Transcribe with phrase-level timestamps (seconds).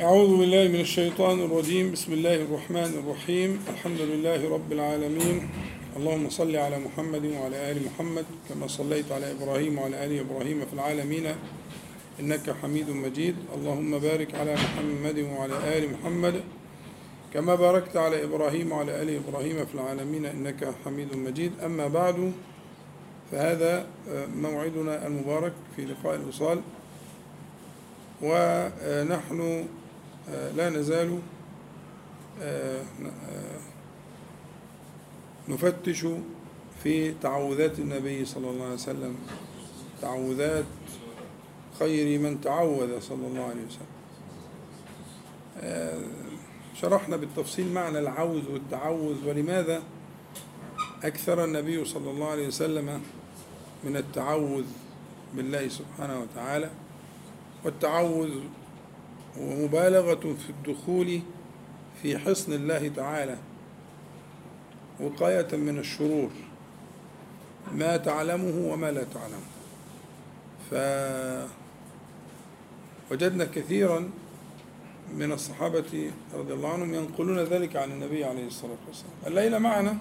[0.00, 1.92] أعوذ بالله من الشيطان الرجيم.
[1.92, 3.64] بسم الله الرحمن الرحيم.
[3.68, 5.48] الحمد لله رب العالمين.
[5.96, 10.72] اللهم صل على محمد وعلى آل محمد كما صليت على إبراهيم وعلى آل إبراهيم في
[10.72, 11.26] العالمين.
[12.20, 13.36] إنك حميد مجيد.
[13.56, 16.34] اللهم بارك على محمد وعلى آل محمد
[17.34, 20.24] كما باركت على إبراهيم وعلى آل إبراهيم في العالمين.
[20.26, 21.52] إنك حميد مجيد.
[21.64, 22.32] أما بعد
[23.32, 23.86] فهذا
[24.36, 26.60] موعدنا المبارك في لقاء الوصال.
[28.22, 29.64] ونحن
[30.56, 31.18] لا نزال
[35.48, 36.06] نفتش
[36.82, 39.16] في تعوذات النبي صلى الله عليه وسلم.
[40.02, 40.64] تعوذات
[41.78, 43.86] خير من تعوذ صلى الله عليه وسلم.
[46.74, 49.82] شرحنا بالتفصيل معنى العوذ والتعوذ ولماذا
[51.04, 53.02] أكثر النبي صلى الله عليه وسلم
[53.84, 54.64] من التعوذ
[55.34, 56.70] بالله سبحانه وتعالى؟
[57.64, 58.30] والتعوذ
[59.40, 61.20] ومبالغة في الدخول
[62.02, 63.38] في حصن الله تعالى
[65.00, 66.30] وقاية من الشرور
[67.72, 69.46] ما تعلمه وما لا تعلمه.
[73.10, 74.10] فوجدنا كثيرا
[75.14, 79.12] من الصحابة رضي الله عنهم ينقلون ذلك عن النبي عليه الصلاة والسلام.
[79.26, 79.98] الليلة معنا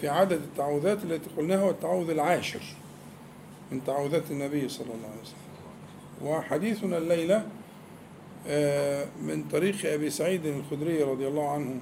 [0.00, 2.62] في عدد التعوذات التي قلناها والتعوذ العاشر
[3.72, 5.36] من تعوذات النبي صلى الله عليه وسلم.
[6.22, 7.46] وحديثنا الليلة
[9.22, 11.80] من طريق أبي سعيد الخدري رضي الله عنه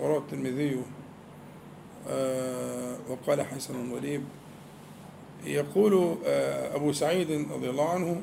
[0.00, 0.82] وروى الترمذي
[3.08, 4.22] وقال حسن غريب
[5.44, 6.16] يقول
[6.74, 8.20] أبو سعيد رضي الله عنه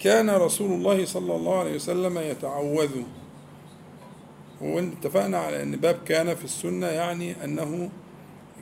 [0.00, 2.90] كان رسول الله صلى الله عليه وسلم يتعوذ.
[4.60, 7.90] واتفقنا على أن باب كان في السنة يعني أنه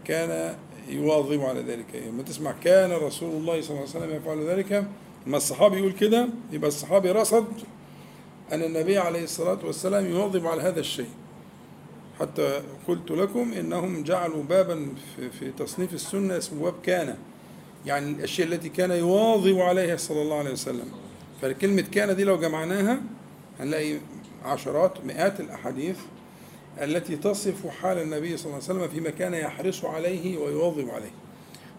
[0.04, 0.56] كان
[0.88, 1.86] يواظب على ذلك.
[2.06, 4.86] لما تسمع كان رسول الله صلى الله عليه وسلم يفعل ذلك
[5.26, 7.46] لما الصحابي يقول كده يبقى الصحابي رصد
[8.52, 11.08] أن النبي عليه الصلاة والسلام يواظب على هذا الشيء.
[12.20, 14.88] حتى قلت لكم إنهم جعلوا بابا
[15.38, 17.16] في تصنيف السنة اسمه باب كان.
[17.86, 20.88] يعني الأشياء التي كان يواظب عليها صلى الله عليه وسلم.
[21.42, 23.00] فكلمة كان دي لو جمعناها
[23.60, 23.98] هنلاقي
[24.44, 25.96] عشرات مئات الأحاديث
[26.82, 31.10] التي تصف حال النبي صلى الله عليه وسلم فيما كان يحرص عليه ويواظب عليه.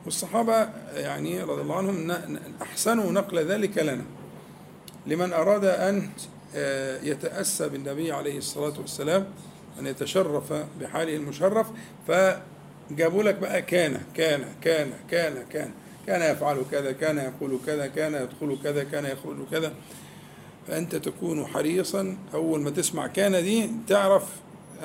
[0.07, 2.17] والصحابة يعني رضي الله عنهم
[2.61, 4.03] أحسنوا نقل ذلك لنا.
[5.07, 6.09] لمن أراد أن
[7.03, 9.25] يتأسى بالنبي عليه الصلاة والسلام
[9.79, 11.67] أن يتشرف بحاله المشرف
[12.07, 15.71] فجابوا لك بقى كان كان كان كان كان
[16.07, 19.73] كان يفعل كذا كان يقول كذا كان يدخل كذا كان يخرج كذا.
[20.67, 24.23] فأنت تكون حريصا أول ما تسمع كان دي تعرف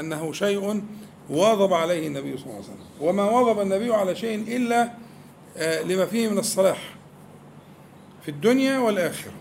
[0.00, 0.82] أنه شيء
[1.30, 2.86] واظب عليه النبي صلى الله عليه وسلم.
[3.00, 4.90] وما واظب النبي على شيء إلا
[5.60, 6.94] لما فيه من الصلاح
[8.22, 9.32] في الدنيا والآخرة.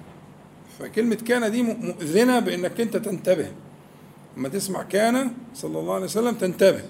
[0.79, 3.51] فكلمة كان دي مؤذنة بأنك أنت تنتبه.
[4.37, 6.83] لما تسمع كان صلى الله عليه وسلم تنتبه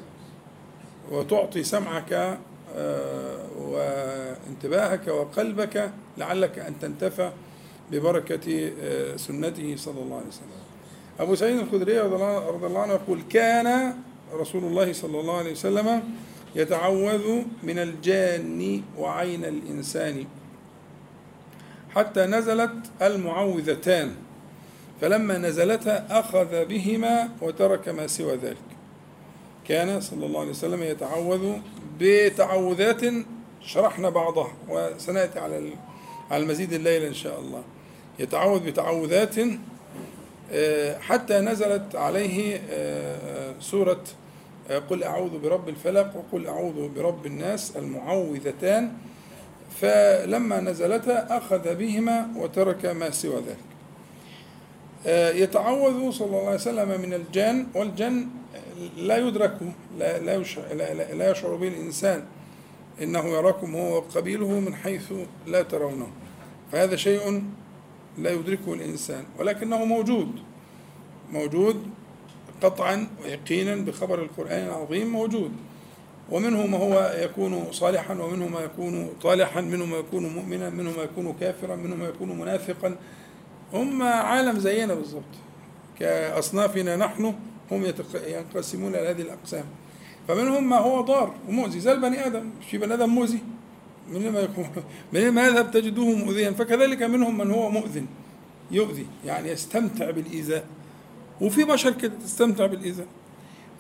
[1.12, 2.38] وتعطي سمعك
[3.58, 7.32] وانتباهك وقلبك لعلك أن تنتفع
[7.92, 8.72] ببركة
[9.16, 10.62] سنته صلى الله عليه وسلم.
[11.20, 13.96] أبو سعيد الخدري رضي الله عنه يقول كان
[14.34, 16.04] رسول الله صلى الله عليه وسلم
[16.56, 20.26] يتعوذ من الجان وعين الإنسان.
[21.96, 24.16] حتى نزلت المعوذتان
[25.02, 28.58] فلما نزلتا أخذ بهما وترك ما سوى ذلك.
[29.68, 31.54] كان صلى الله عليه وسلم يتعوذ
[32.00, 33.02] بتعوذات
[33.62, 35.74] شرحنا بعضها وسنأتي على
[36.32, 37.64] على المزيد الليلة إن شاء الله.
[38.20, 39.36] يتعوذ بتعوذات
[41.02, 42.62] حتى نزلت عليه
[43.60, 44.04] سورة
[44.80, 48.92] قل أعوذ برب الفلق وقل أعوذ برب الناس المعوذتان
[49.82, 53.72] فلما نزلتا أخذ بهما وترك ما سوى ذلك.
[55.36, 58.28] يتعوذ صلى الله عليه وسلم من الجان والجن
[58.98, 59.58] لا يدرك
[59.98, 60.38] لا, لا,
[60.74, 62.24] لا, لا يشعر به الإنسان
[63.02, 65.14] إنه يراكم هو وقبيله من حيث
[65.48, 66.08] لا ترونه.
[66.72, 67.44] فهذا شيء
[68.18, 70.32] لا يدركه الإنسان ولكنه موجود
[71.32, 71.84] موجود
[72.64, 75.52] قطعا ويقينا بخبر القرآن العظيم موجود.
[76.32, 81.04] ومنه ما هو يكون صالحا ومنه ما يكون طالحا منه ما يكون مؤمنا منه ما
[81.04, 82.96] يكون كافرا منه ما يكون منافقا.
[83.74, 85.34] هم عالم زينا بالضبط.
[86.00, 87.36] كأصنافنا نحن
[87.72, 87.86] هم
[88.28, 89.66] ينقسمون إلى هذه الأقسام.
[90.28, 91.80] فمنهم ما هو ضار ومؤذي.
[91.80, 92.50] زي البني آدم.
[92.70, 93.40] في بني آدم مؤذي.
[94.12, 94.68] من ما يكون
[95.14, 96.52] من ما يذهب تجده مؤذيا.
[96.52, 98.06] فكذلك منهم من هو مؤذن.
[98.72, 99.08] يؤذي.
[99.26, 100.66] يعني يستمتع بالإيذاء.
[101.42, 103.08] وفي بشر كده تستمتع بالإيذاء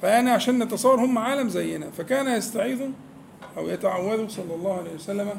[0.01, 2.81] فيعني عشان نتصور هم عالم زينا فكان يستعيذ
[3.57, 5.29] أو يتعوذ صلى الله عليه وسلم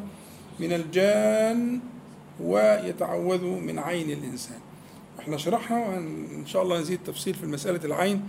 [0.61, 1.81] من الجان
[2.41, 4.59] ويتعوذ من عين الإنسان.
[5.21, 8.23] إحنا شرحنا وإن شاء الله نزيد تفصيل في مسألة العين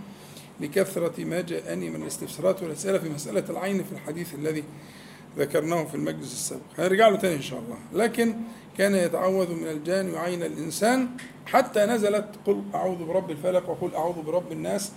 [0.60, 4.64] لكثرة ما جاءني من الاستفسارات والأسئلة في مسألة العين في الحديث الذي
[5.38, 6.62] ذكرناه في المجلس السابق.
[6.78, 8.04] هنرجع له تاني إن شاء الله.
[8.04, 8.34] لكن
[8.78, 11.08] كان يتعوذ من الجان وعين الإنسان
[11.46, 14.92] حتى نزلت قل أعوذ برب الفلق وقل أعوذ برب الناس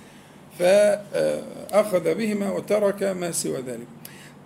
[0.59, 3.87] فأخذ بهما وترك ما سوى ذلك.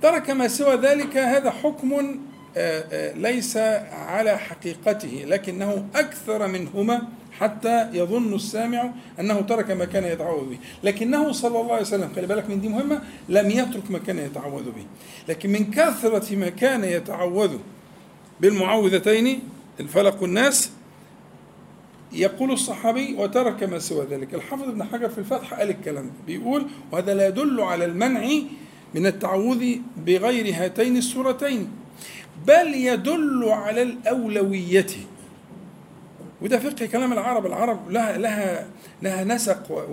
[0.01, 2.19] ترك ما سوى ذلك هذا حكم
[2.57, 3.57] آه، آه، ليس
[3.91, 10.57] على حقيقته لكنه أكثر منهما حتى يظن السامع أنه ترك ما كان يتعوذ به.
[10.83, 14.63] لكنه صلى الله عليه وسلم خلي بالك من دي مهمة لم يترك ما كان يتعوذ
[14.63, 14.85] به.
[15.29, 17.57] لكن من كثرة ما كان يتعوذ
[18.41, 19.39] بالمعوذتين
[19.79, 20.71] الفلق والناس
[22.13, 24.33] يقول الصحابي وترك ما سوى ذلك.
[24.33, 26.11] الحافظ ابن حجر في الفتح قال الكلام ده.
[26.27, 28.29] بيقول وهذا لا يدل على المنع
[28.95, 29.75] من التعوذ
[30.05, 31.67] بغير هاتين السورتين
[32.47, 34.87] بل يدل على الأولوية
[36.41, 37.45] وده فقه كلام العرب.
[37.45, 38.67] العرب لها لها
[39.01, 39.87] لها نسق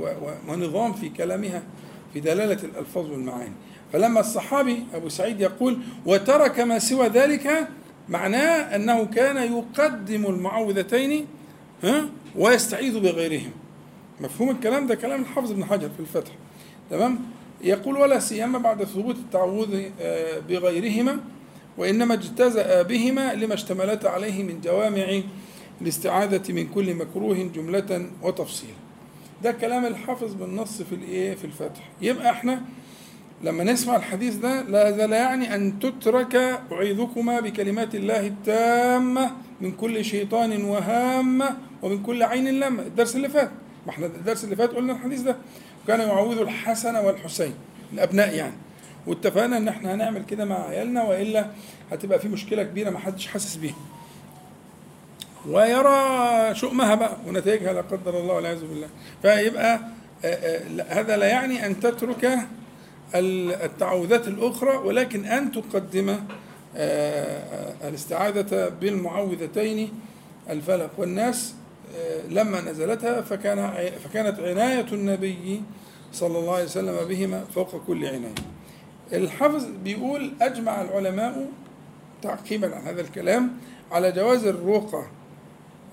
[0.48, 1.62] ونظام في كلامها
[2.12, 3.52] في دلالة الألفاظ والمعاني.
[3.92, 7.68] فلما الصحابي أبو سعيد يقول وترك ما سوى ذلك
[8.08, 11.26] معناه أنه كان يقدم المعوذتين
[11.84, 13.50] ها ويستعيذ بغيرهم.
[14.20, 16.32] مفهوم الكلام ده؟ كلام الحافظ ابن حجر في الفتح.
[16.90, 17.18] تمام؟
[17.64, 21.18] يقول ولا سيما بعد ثبوت التعوذ آه، بغيرهما
[21.78, 25.20] وإنما اجتزأ بهما لما اشتملت عليه من جوامع
[25.82, 28.72] الاستعاذة من كل مكروه جملة وتفصيلا
[29.42, 31.88] ده كلام الحافظ بالنص في الإيه؟ في الفتح.
[32.02, 32.62] يبقى إحنا
[33.44, 36.36] لما نسمع الحديث ده لا لا يعني أن تترك
[36.72, 39.30] أعيذكما بكلمات الله التامة
[39.60, 42.82] من كل شيطان وهامة ومن كل عين لامة.
[42.82, 43.50] الدرس اللي فات.
[43.86, 45.36] ما إحنا الدرس اللي فات قلنا الحديث ده.
[45.86, 47.54] كان يعوذ الحسن والحسين
[47.92, 48.54] الأبناء يعني.
[49.06, 51.50] واتفقنا إن إحنا هنعمل كده مع عيالنا وإلا
[51.92, 53.74] هتبقى في مشكلة كبيرة ما حدش حاسس بيها.
[55.46, 58.88] ويرى شؤمها بقى ونتائجها لا قدر الله والعياذ بالله.
[59.22, 59.80] فيبقى
[60.24, 62.38] آه، آه، هذا لا يعني أن تترك
[63.14, 66.16] التعوذات الأخرى ولكن أن تقدم
[66.76, 69.92] آه، الاستعاذه بالمعوذتين
[70.50, 71.54] الفلق والناس
[72.28, 75.62] لما نزلتها فكان فكانت عناية النبي
[76.12, 78.34] صلى الله عليه وسلم بهما فوق كل عناية.
[79.12, 81.46] الحافظ بيقول أجمع العلماء
[82.22, 83.50] تعقيبا عن هذا الكلام
[83.92, 85.04] على جواز الرقى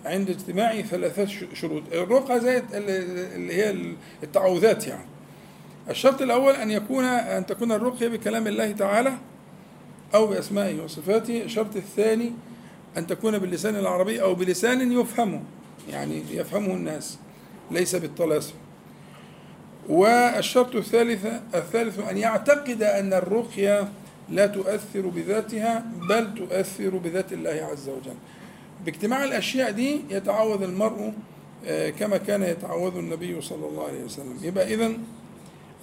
[0.05, 1.83] عند اجتماع ثلاثة شروط.
[1.91, 3.75] الرقى زي اللي هي
[4.23, 5.05] التعوذات يعني.
[5.89, 9.13] الشرط الأول أن يكون أن تكون الرقية بكلام الله تعالى
[10.15, 11.43] أو بأسمائه وصفاته.
[11.43, 12.31] الشرط الثاني
[12.97, 15.41] أن تكون باللسان العربي أو بلسان يفهمه
[15.89, 17.17] يعني يفهمه الناس
[17.71, 18.53] ليس بالطلاسم.
[19.89, 21.25] والشرط الثالث
[21.55, 23.87] الثالث أن يعتقد أن الرقية
[24.29, 28.15] لا تؤثر بذاتها بل تؤثر بذات الله عز وجل.
[28.85, 31.13] باجتماع الأشياء دي يتعوذ المرء
[31.65, 34.39] آه، كما كان يتعوذ النبي صلى الله عليه وسلم.
[34.41, 34.97] يبقى إذن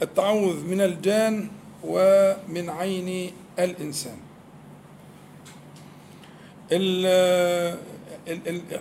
[0.02, 1.48] التعوذ من الجان
[1.84, 4.16] ومن عين الإنسان.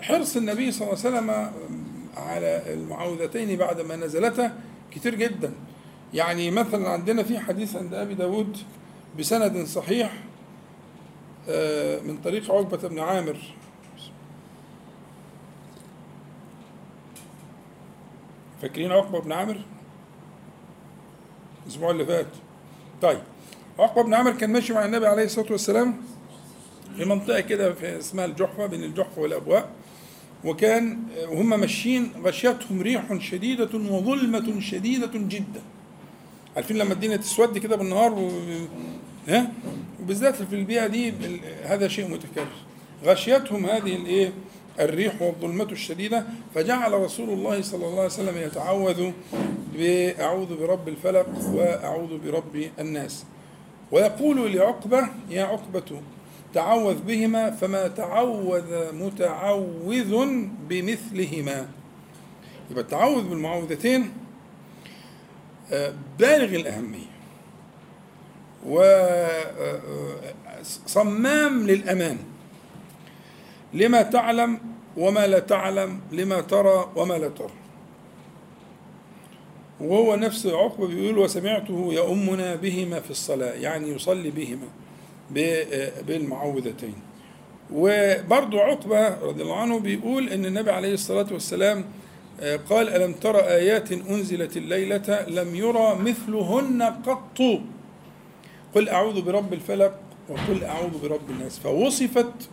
[0.02, 1.30] حرص النبي صلى الله عليه وسلم
[2.18, 4.58] على المعوذتين بعد ما نزلتا
[4.92, 5.54] كتير جدا.
[6.14, 8.58] يعني مثلا عندنا في حديث عند أبي داود
[9.20, 10.14] بسند صحيح
[11.50, 13.38] آه، من طريق عقبة بن عامر
[18.62, 19.58] فاكرين عقبة بن عامر؟
[21.64, 22.28] الأسبوع اللي فات.
[23.02, 23.20] طيب
[23.80, 25.98] عقبة بن عامر كان ماشي مع النبي عليه الصلاة والسلام
[26.98, 29.70] في منطقة كده في اسمها الجحفة بين الجحفة والأبواء.
[30.46, 35.62] وكان وهم ماشيين غشيتهم ريح شديدة وظلمة شديدة جدا.
[36.56, 38.32] عارفين لما الدنيا تسود كده بالنهار و...
[39.28, 39.52] ها؟
[40.02, 41.14] وبالذات في البيئة دي
[41.64, 42.48] هذا شيء متكرر.
[43.06, 44.34] غشيتهم هذه الإيه؟
[44.80, 46.26] الريح والظلمة الشديدة
[46.56, 49.12] فجعل رسول الله صلى الله عليه وسلم يتعوذ
[49.74, 53.26] بأعوذ برب الفلق وأعوذ برب الناس.
[53.92, 56.02] ويقول لعقبة يا عقبة
[56.54, 61.68] تعوذ بهما فما تعوذ متعوذ بمثلهما.
[62.72, 64.12] يبقى التعوذ بالمعوذتين
[65.72, 67.12] آه، بالغ الأهمية.
[70.66, 72.18] وصمام للأمان.
[73.74, 74.60] لما تعلم
[74.98, 77.52] وما لا تعلم لما ترى وما لا ترى.
[79.82, 84.68] وهو نفس عقبة بيقول وسمعته يؤمنا بهما في الصلاة يعني يصلي بهما
[86.08, 86.96] بالمعوذتين.
[87.74, 91.86] وبرضو عقبة رضي الله عنه بيقول أن النبي عليه الصلاة والسلام
[92.42, 97.42] آه، قال ألم ترى آيات أنزلت الليلة لم يرى مثلهن قط؟
[98.76, 100.00] قل أعوذ برب الفلق
[100.30, 101.60] وقل أعوذ برب الناس.
[101.60, 102.50] فوصفت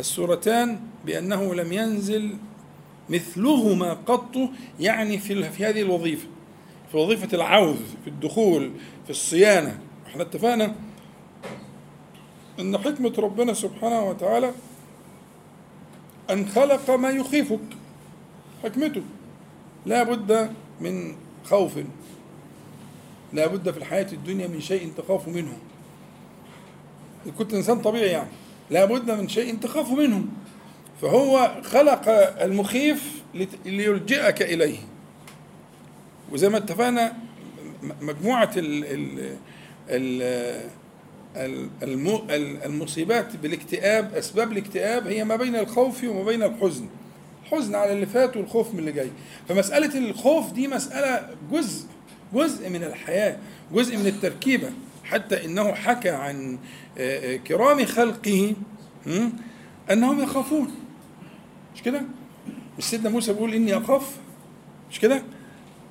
[0.00, 2.36] السورتان بأنه لم ينزل
[3.10, 4.36] مثلهما قط
[4.80, 6.26] يعني في في هذه الوظيفة
[6.90, 8.70] في وظيفة العوذ في الدخول
[9.04, 9.78] في الصيانة.
[10.06, 10.74] إحنا اتفقنا
[12.60, 14.52] إن حكمة ربنا سبحانه وتعالى
[16.30, 17.60] أن خلق ما يخيفك
[18.62, 19.02] حكمته.
[19.86, 20.50] لا بد
[20.80, 21.78] من خوف.
[23.32, 25.58] لا بد في الحياة الدنيا من شيء تخاف منه.
[27.38, 28.28] كنت إنسان طبيعي يعني.
[28.70, 30.24] لا بد من شيء تخاف منه.
[31.02, 32.08] فهو خلق
[32.42, 33.22] المخيف
[33.64, 34.78] ليلجئك إليه.
[36.32, 37.12] وزي ما اتفقنا
[38.00, 38.84] مجموعة ال
[39.88, 40.62] ال
[41.36, 46.86] ال المصيبات بالاكتئاب أسباب الاكتئاب هي ما بين الخوف وما بين الحزن.
[47.50, 49.10] حزن على اللي فات والخوف من اللي جاي.
[49.48, 51.86] فمسألة الخوف دي مسألة جزء
[52.34, 53.36] جزء من الحياة
[53.72, 54.70] جزء من التركيبة.
[55.10, 56.58] حتى إنه حكى عن
[56.98, 58.54] آه، آه، كرام خلقه
[59.90, 60.74] أنهم يخافون
[61.74, 62.02] مش كده؟
[62.78, 64.16] مش سيدنا موسى بيقول إني أخاف
[64.90, 65.22] مش كده؟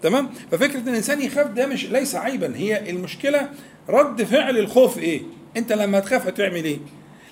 [0.02, 3.50] تمام؟ ففكرة إن الإنسان يخاف ده مش ليس عيبا هي المشكلة
[3.90, 5.22] رد فعل الخوف إيه؟
[5.58, 6.80] أنت لما تخاف هتعمل إيه؟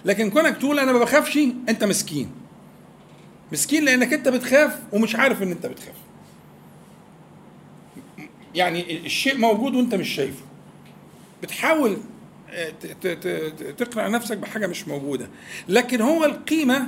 [0.06, 1.38] لكن كونك تقول أنا ما بخافش
[1.70, 2.32] أنت مسكين
[3.52, 5.96] مسكين لأنك أنت بتخاف ومش عارف إن أنت بتخاف
[8.56, 10.44] يعني الشيء موجود وأنت مش شايفه
[11.44, 11.98] بتحاول
[12.50, 12.74] آه،
[13.78, 15.28] تقنع نفسك بحاجة مش موجودة.
[15.68, 16.88] لكن هو القيمة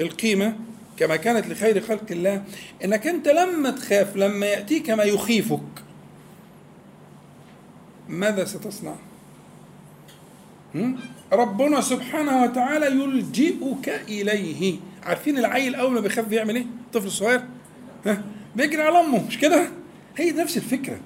[0.00, 0.56] القيمة
[0.96, 2.44] كما كانت لخير خلق الله
[2.84, 5.60] إنك أنت لما تخاف لما يأتيك ما يخيفك
[8.08, 8.94] ماذا ستصنع؟
[11.32, 14.76] ربنا سبحانه وتعالى يلجئك إليه.
[15.02, 17.40] عارفين العيل أول ما بيخاف بيعمل إيه؟ الطفل الصغير
[18.06, 18.22] ها؟
[18.56, 19.68] بيجري على أمه مش كده؟
[20.16, 21.00] هي نفس الفكرة.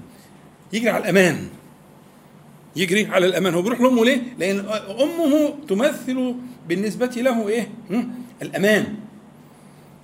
[0.73, 1.49] يجري على الأمان.
[2.76, 3.55] يجري على الأمان.
[3.55, 4.59] هو بيروح لأمه ليه؟ لأن
[5.00, 6.35] أمه تمثل
[6.69, 7.69] بالنسبة له إيه؟
[8.43, 8.95] الأمان.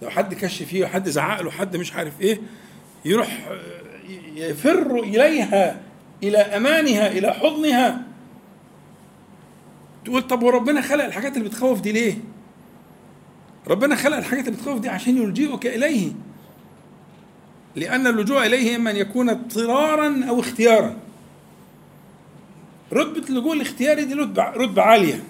[0.03, 2.41] لو حد كش فيه حد زعق له حد مش عارف إيه
[3.05, 3.49] يروح
[4.37, 5.81] يفر إليها
[6.23, 8.03] إلى أمانها إلى حضنها.
[10.05, 12.15] تقول طب وربنا خلق الحاجات اللي بتخوف دي ليه؟
[13.69, 16.13] ربنا خلق الحاجات اللي بتخوف دي عشان يلجئك إليه.
[17.77, 20.97] لأن اللجوء إليه إما أن يكون اضطرارا أو اختيارا.
[22.93, 25.23] رتبة اللجوء الاختياري دي رتبة, رتبة عالية.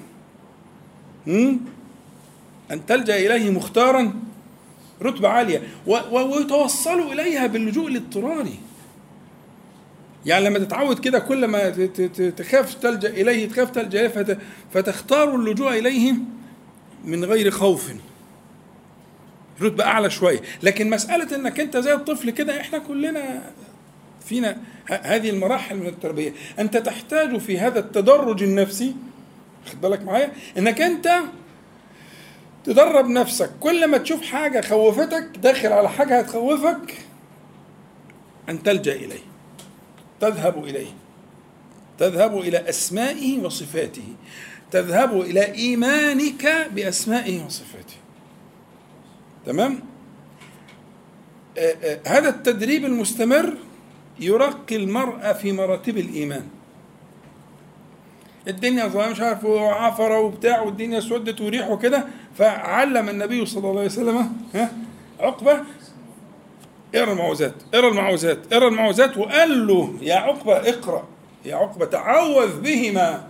[2.70, 4.12] أن تلجأ إليه مختارا
[5.02, 5.62] رتبة عالية.
[6.10, 8.58] ويتوصلوا إليها باللجوء الإضطراري.
[10.26, 11.70] يعني لما تتعود كده كل ما
[12.36, 14.38] تخاف تلجأ إليه تخاف تلجأ إليه
[14.74, 16.14] فتختار اللجوء إليه
[17.04, 17.92] من غير خوف.
[19.62, 20.40] رتبة أعلى شوية.
[20.62, 23.42] لكن مسألة إنك أنت زي الطفل كده إحنا كلنا
[24.28, 24.56] فينا
[24.86, 26.32] هذه المراحل من التربية.
[26.58, 28.94] أنت تحتاج في هذا التدرج النفسي
[29.66, 31.20] خد بالك معايا؟ إنك أنت
[32.64, 33.50] تدرب نفسك.
[33.60, 36.94] كل ما تشوف حاجة خوفتك داخل على حاجة هتخوفك
[38.48, 39.28] أن تلجأ إليه.
[40.20, 40.92] تذهب إليه.
[41.98, 44.14] تذهب إلى أسمائه وصفاته.
[44.70, 47.96] تذهب إلى إيمانك بأسمائه وصفاته.
[49.46, 49.80] تمام؟
[52.06, 53.56] هذا التدريب المستمر
[54.20, 56.46] يرقي المرأة في مراتب الإيمان.
[58.48, 62.04] الدنيا مش عارف وعفرة وبتاع والدنيا سودت وريح وكده
[62.38, 64.72] فعلم النبي صلى الله عليه وسلم ها
[65.20, 65.60] عقبة
[66.94, 71.08] اقرا المعوذات اقرا المعوذات اقرا المعوذات وقال له يا عقبة اقرأ.
[71.44, 73.26] يا عقبة تعوذ بهما.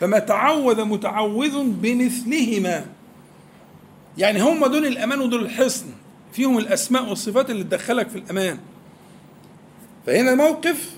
[0.00, 2.86] فما تعوذ متعوذ بمثلهما.
[4.18, 5.86] يعني هم دول الأمان ودول الحصن.
[6.32, 8.58] فيهم الأسماء والصفات اللي تدخلك في الأمان.
[10.06, 10.90] فهنا موقف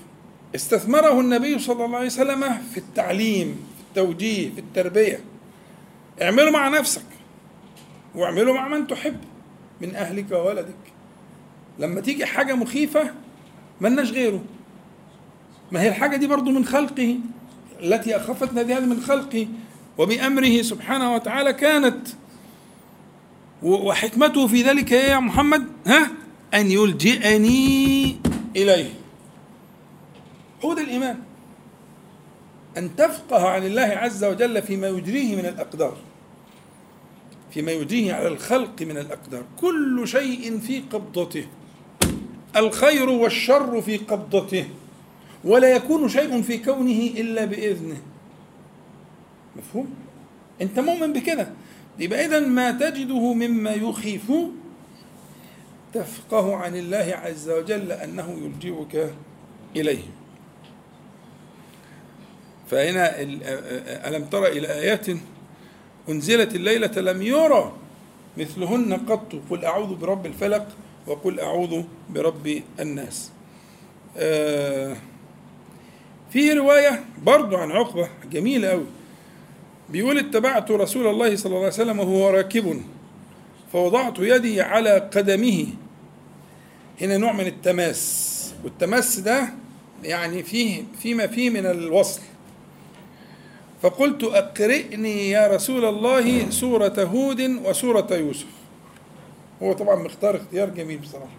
[0.55, 5.19] استثمره النبي صلى الله عليه وسلم في التعليم في التوجيه في التربية.
[6.21, 7.05] اعمله مع نفسك
[8.15, 9.17] واعمله مع من تحب
[9.81, 10.75] من أهلك وولدك.
[11.79, 13.11] لما تيجي حاجة مخيفة
[13.81, 14.43] ملناش غيره.
[15.71, 17.17] ما هي الحاجة دي برضو من خلقه
[17.83, 19.47] التي اخفتنا هذه من خلقه
[19.97, 22.07] وبأمره سبحانه وتعالى كانت
[23.63, 26.11] وحكمته في ذلك يا محمد ها؟
[26.53, 28.17] أن يلجئني
[28.55, 28.93] إليه.
[30.65, 31.19] هو ده الإيمان.
[32.77, 35.97] أن تفقه عن الله عز وجل فيما يجريه من الأقدار.
[37.51, 39.43] فيما يجريه على الخلق من الأقدار.
[39.61, 41.45] كل شيء في قبضته.
[42.55, 44.65] الخير والشر في قبضته.
[45.43, 47.97] ولا يكون شيء في كونه إلا بإذنه.
[49.55, 49.93] مفهوم؟
[50.61, 51.47] أنت مؤمن بكده
[51.99, 54.31] يبقى إذا ما تجده مما يخيف
[55.93, 59.13] تفقه عن الله عز وجل أنه يلجئك
[59.75, 60.03] إليه.
[62.69, 63.21] فهنا
[64.07, 65.07] ألم تر إلى آيات
[66.09, 67.73] أنزلت الليلة لم يرى
[68.37, 70.67] مثلهن قط قل أعوذ برب الفلق
[71.07, 73.31] وقل أعوذ برب الناس.
[74.17, 74.95] آه
[76.29, 78.85] في رواية برضو عن عقبة جميلة أوي.
[79.89, 82.81] بيقول اتبعت رسول الله صلى الله عليه وسلم وهو راكب
[83.73, 85.67] فوضعت يدي على قدمه
[87.01, 88.53] هنا نوع من التماس.
[88.63, 89.49] والتماس ده
[90.03, 92.21] يعني فيه فيما فيه من الوصل.
[93.81, 98.45] فقلت أقرئني يا رسول الله سورة هود وسورة يوسف.
[99.63, 101.35] هو طبعا مختار اختيار جميل بصراحة.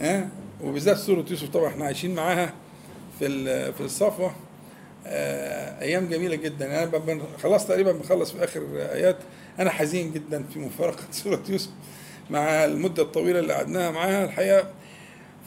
[0.00, 0.28] ها؟
[0.64, 2.54] وبالذات سورة يوسف طبعا إحنا عايشين معاها
[3.18, 4.34] في في الصفوة.
[5.06, 6.82] آه، أيام جميلة جدا.
[6.82, 9.16] أنا خلاص تقريبا بخلص في آخر آيات.
[9.58, 11.70] أنا حزين جدا في مفارقة سورة يوسف.
[12.30, 14.68] مع المدة الطويلة اللي قعدناها معاها الحقيقة.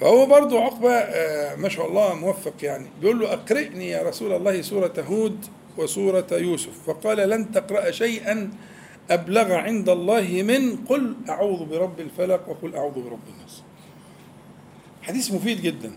[0.02, 2.86] فهو برضو عقبة آه، ما شاء الله موفق يعني.
[3.02, 5.46] بيقول له أقرئني يا رسول الله سورة هود
[5.78, 6.84] وسورة يوسف.
[6.88, 8.52] فقال لن تقرأ شيئا
[9.12, 13.64] أبلغ عند الله من قل أعوذ برب الفلق وقل أعوذ برب الناس.
[15.02, 15.92] حديث مفيد جدا.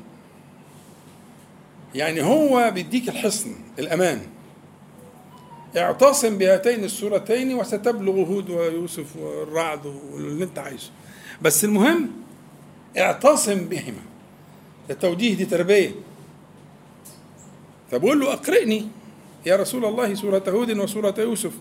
[1.94, 4.35] يعني هو بيديك الحصن الأمان.
[5.76, 10.90] اعتصم بهاتين السورتين وستبلغ هود ويوسف والرعد واللي انت عايزه.
[11.42, 12.10] بس المهم
[12.98, 14.02] اعتصم بهما.
[14.90, 15.90] التوجيه دي تربية.
[17.90, 18.88] فبقول له أقرئني
[19.46, 21.52] يا رسول الله سورة هود وسورة يوسف.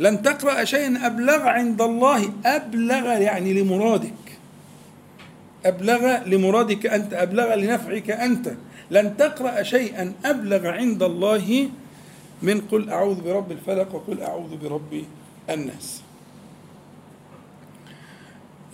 [0.00, 2.32] لن تقرأ شيئا أبلغ عند الله.
[2.44, 4.38] أبلغ يعني لمرادك.
[5.64, 8.52] أبلغ لمرادك أنت أبلغ لنفعك أنت.
[8.90, 11.68] لن تقرأ شيئا أبلغ عند الله
[12.42, 15.04] من قل أعوذ برب الفلق وقل أعوذ برب
[15.50, 16.02] الناس.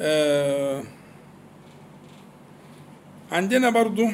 [0.00, 0.82] آه
[3.32, 4.08] عندنا برضو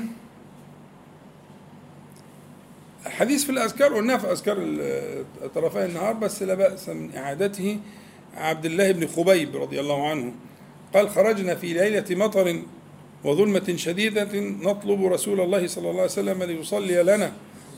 [3.07, 4.57] حديث في الأذكار قلناه في أذكار
[5.55, 7.81] طرفي النهار بس لا بأس من إعادته.
[8.35, 10.35] عبد الله بن خبيب رضي الله عنه
[10.95, 12.63] قال خرجنا في ليلة مطر
[13.25, 17.33] وظلمة شديدة نطلب رسول الله صلى الله عليه وسلم ليصلي لنا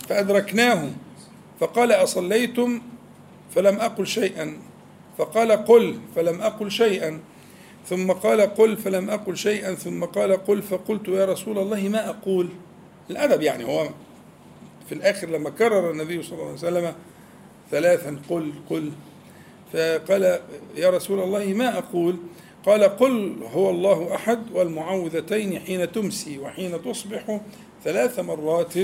[0.09, 0.91] فأدركناه
[1.61, 2.81] فقال أصليتم
[3.55, 4.59] فلم أقل شيئا.
[5.19, 7.21] فقال قل فلم أقل شيئا.
[7.89, 9.75] ثم قال قل فلم أقل شيئا.
[9.75, 12.49] ثم قال قل فقلت يا رسول الله ما أقول؟
[13.11, 13.89] الأدب يعني هو
[14.89, 16.95] في الآخر لما كرر النبي صلى الله عليه وسلم
[17.71, 18.93] ثلاثا قل قل.
[19.73, 20.41] فقال
[20.77, 22.17] يا رسول الله ما أقول؟
[22.67, 27.41] قال قل هو الله أحد والمعوذتين حين تمسي وحين تصبح
[27.85, 28.75] ثلاث مرات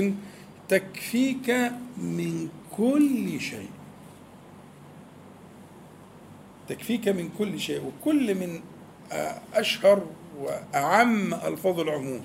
[0.69, 1.49] تكفيك
[1.97, 3.69] من كل شيء.
[6.69, 8.61] تكفيك من كل شيء وكل من
[9.53, 10.03] أشهر
[10.39, 12.23] وأعم ألفاظ العموم.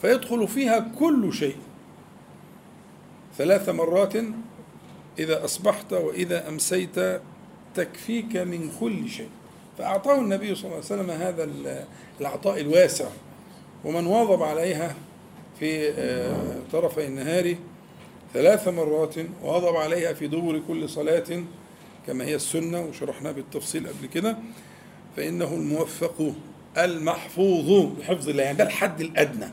[0.00, 1.56] فيدخل فيها كل شيء.
[3.38, 4.16] ثلاث مرات
[5.18, 7.20] إذا أصبحت وإذا أمسيت
[7.74, 9.28] تكفيك من كل شيء.
[9.78, 11.50] فأعطاه النبي صلى الله عليه وسلم هذا
[12.20, 13.08] العطاء الواسع.
[13.84, 14.94] ومن واظب عليها
[15.58, 17.56] في آه، طرفي النهار
[18.36, 21.42] ثلاث مرات واظب عليها في دبر كل صلاة
[22.06, 24.36] كما هي السنة وشرحناها بالتفصيل قبل كده
[25.16, 26.32] فإنه الموفق
[26.78, 28.42] المحفوظ بحفظ الله.
[28.42, 29.46] يعني ده الحد الأدنى.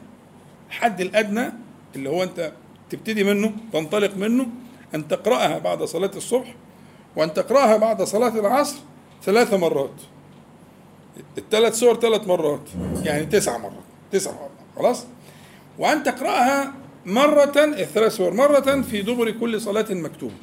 [0.67, 1.51] الحد الأدنى
[1.95, 2.53] اللي هو أنت
[2.89, 4.47] تبتدي منه تنطلق منه
[4.95, 6.55] أن تقرأها بعد صلاة الصبح
[7.15, 8.77] وأن تقرأها بعد صلاة العصر
[9.23, 9.95] ثلاث مرات.
[11.37, 12.69] الثلاث سور ثلاث مرات
[13.03, 13.83] يعني تسع مرات.
[14.11, 14.51] تسع مرات.
[14.75, 15.05] خلاص؟
[15.79, 20.33] وأن تقرأها مرة الثلاث سور مرة في دبر كل صلاة مكتوبة.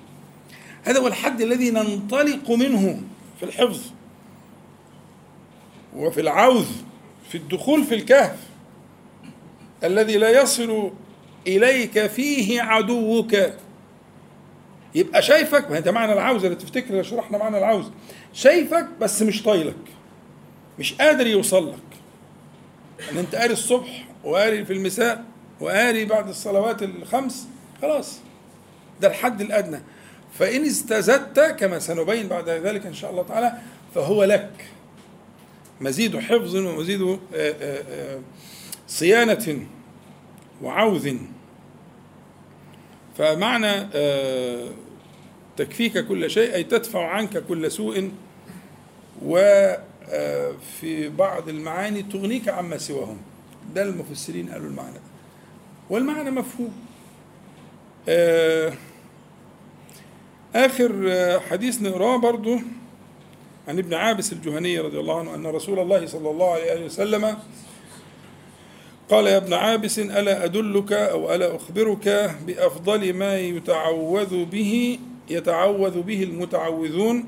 [0.83, 3.03] هذا هو الحد الذي ننطلق منه
[3.39, 3.81] في الحفظ
[5.97, 6.67] وفي العوذ
[7.29, 8.37] في الدخول في الكهف.
[9.85, 10.93] الذي لا يصل
[11.47, 13.37] إليك فيه عدوك.
[14.95, 17.91] يبقى شايفك ما انت معنى العوز اللي تفتكر شرحنا معنى العوز
[18.33, 19.77] شايفك بس مش طايلك
[20.79, 21.79] مش قادر يوصل لك.
[23.13, 25.25] ان أنت قاري الصبح وقاري في المساء
[25.61, 27.49] وقاري بعد الصلوات الخمس
[27.83, 28.19] خلاص.
[29.01, 29.81] ده الحد الأدنى.
[30.39, 33.53] فإن استزدت كما سنبين بعد ذلك إن شاء الله تعالى
[33.95, 34.51] فهو لك.
[35.81, 37.55] مزيد حفظ ومزيد آه، آه،
[37.89, 38.21] آه،
[38.89, 39.67] صيانة
[40.63, 41.17] وعوذ.
[43.19, 43.87] فمعنى
[45.57, 48.11] تكفيك كل شيء أي تدفع عنك كل سوء
[49.23, 53.19] وفي بعض المعاني تغنيك عما سواهم.
[53.75, 55.10] ده المفسرين قالوا المعنى ده.
[55.91, 56.73] والمعنى مفهوم.
[60.55, 62.59] آخر حديث نقراه برضو
[63.69, 67.37] عن ابن عابس الجهني رضي الله عنه أن رسول الله صلى الله عليه وسلم
[69.11, 74.99] قال يا ابن عابس ألا أدلك أو ألا أخبرك بأفضل ما يتعوذ به
[75.31, 77.25] يتعوذ به المتعوذون؟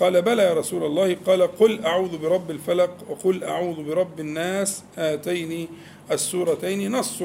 [0.00, 1.16] قال بلى يا رسول الله.
[1.26, 5.68] قال قل أعوذ برب الفلق وقل أعوذ برب الناس هاتين
[6.10, 7.22] السورتين نص.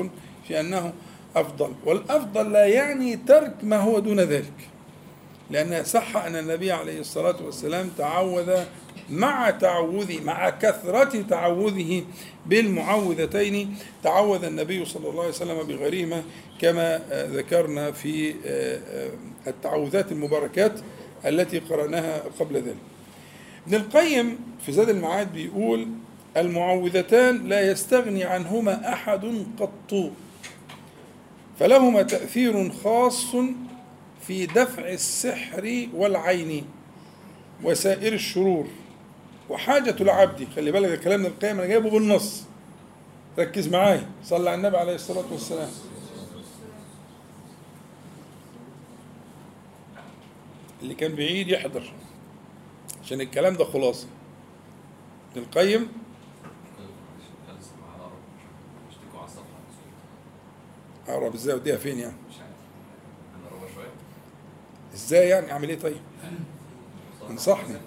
[0.47, 0.93] في أنه
[1.35, 1.73] أفضل.
[1.85, 4.53] والأفضل لا يعني ترك ما هو دون ذلك.
[5.51, 8.59] لأن صح أن النبي عليه الصلاة والسلام تعوذ
[9.09, 12.03] مع تعوذه مع كثرة تعوذه
[12.45, 13.75] بالمعوذتين.
[14.03, 16.23] تعوذ النبي صلى الله عليه وسلم بغريمة
[16.61, 18.35] كما ذكرنا في
[19.47, 20.79] التعوذات المباركات
[21.25, 22.75] التي قرأناها قبل ذلك.
[23.67, 25.87] ابن القيم في زاد المعاد بيقول
[26.37, 30.11] المعوذتان لا يستغني عنهما أحد قط.
[31.59, 33.35] فلهما تأثير خاص
[34.27, 36.65] في دفع السحر والعين
[37.63, 38.67] وسائر الشرور.
[39.49, 42.43] وحاجة العبد خلي بالك الكلام ابن القيم أنا جايبه بالنص.
[43.39, 44.09] ركز معايا.
[44.23, 45.69] صلى على النبي عليه الصلاة والسلام.
[50.81, 51.93] اللي كان بعيد يحضر
[53.03, 54.07] عشان الكلام ده خلاصة.
[55.35, 55.87] ابن القيم
[61.07, 62.13] أقرب إزاي وديها فين يعني؟
[64.93, 66.01] إزاي يعني؟ أعمل إيه طيب؟
[67.29, 67.77] انصحني.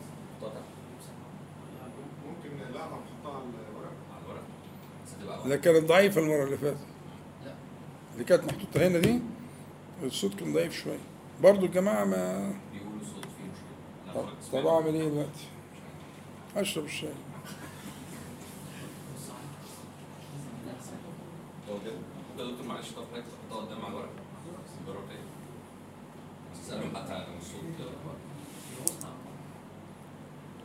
[2.26, 3.44] ممكن لا هنحطها على
[5.22, 5.46] الورق.
[5.46, 6.76] لا كانت ضعيفة المرة اللي فاتت.
[8.14, 9.20] اللي كانت محطوطة هنا دي
[10.02, 10.98] الصوت كان ضعيف شوية.
[11.42, 13.50] برضو الجماعة ما بيقولوا الصوت فيه
[14.12, 14.60] مشكلة.
[14.62, 15.44] طب, أعمل إيه دلوقتي؟
[16.56, 17.12] أشرب الشاي.
[21.70, 21.98] هو كده؟ ده
[22.38, 24.08] يا دكتور معلش طب حضرتك تحطها قدام على الورق.
[24.86, 25.20] جرب تاني
[26.62, 27.62] تسألهم حتى عن الصوت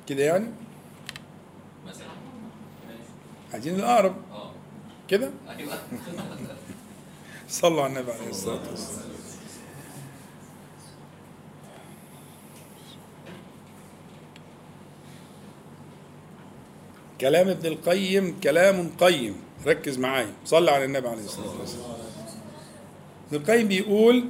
[0.07, 0.47] كده يعني؟
[1.87, 2.07] مثلا.
[3.53, 4.15] عايزين الأقرب.
[4.31, 4.51] آه.
[5.07, 5.73] كده؟ أيوه.
[7.49, 9.11] صلوا على النبي عليه الصلاة والسلام.
[17.21, 19.35] كلام ابن القيم كلام قيم.
[19.67, 20.33] ركز معايا.
[20.45, 21.85] صلى على النبي عليه الصلاة والسلام.
[23.31, 24.25] ابن القيم بيقول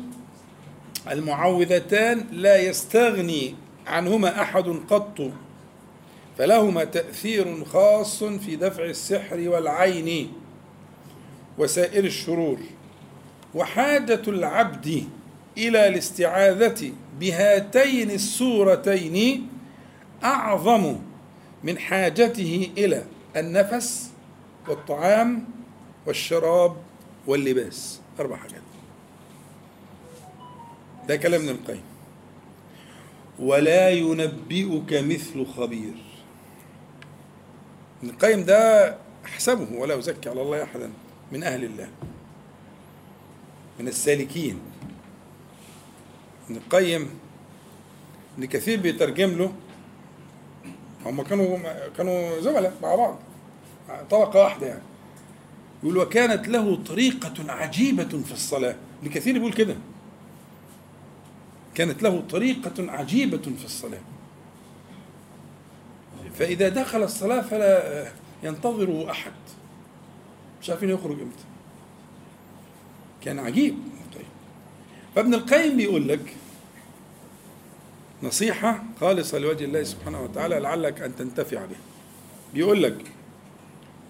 [1.11, 3.55] المعوذتان لا يستغني
[3.87, 5.31] عنهما أحد قط
[6.37, 10.33] فلهما تأثير خاص في دفع السحر والعين
[11.57, 12.59] وسائر الشرور.
[13.55, 15.03] وحاجة العبد
[15.57, 19.47] إلى الاستعاذة بهاتين السورتين
[20.23, 20.95] أعظم
[21.63, 23.03] من حاجته إلى
[23.35, 24.10] النفس
[24.67, 25.45] والطعام
[26.05, 26.77] والشراب
[27.27, 28.01] واللباس.
[28.19, 28.61] أربع حاجات.
[31.07, 31.83] ده كلام ابن القيم.
[33.39, 35.93] ولا ينبئك مثل خبير.
[37.99, 38.95] ابن القيم ده
[39.25, 40.91] أحسبه ولا أزكي على الله أحدا
[41.31, 41.89] من أهل الله.
[43.79, 44.59] من السالكين.
[46.45, 47.19] ابن القيم
[48.37, 49.53] ابن كثير بيترجم له
[51.05, 51.57] هم كانوا
[51.97, 53.19] كانوا زملاء مع بعض.
[54.09, 54.81] طبقة واحدة يعني.
[55.83, 58.75] يقول وكانت له طريقة عجيبة في الصلاة.
[59.01, 59.75] ابن كثير بيقول كده.
[61.75, 64.01] كانت له طريقة عجيبة في الصلاة.
[66.33, 68.07] فإذا دخل الصلاة فلا
[68.43, 69.31] ينتظره أحد.
[70.61, 71.43] مش عارفين يخرج إمتى؟
[73.21, 73.77] كان عجيب.
[74.15, 74.25] طيب.
[75.15, 76.35] فابن القيم بيقول لك
[78.23, 81.79] نصيحة خالصة لوجه الله سبحانه وتعالى لعلك أن تنتفع بها
[82.53, 82.97] بيقول لك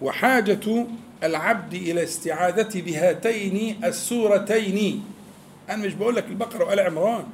[0.02, 0.86] وحاجة
[1.22, 5.04] العبد إلى استعاذة بهاتين السورتين.
[5.70, 7.24] أنا مش بقول لك البقرة وآل عمران.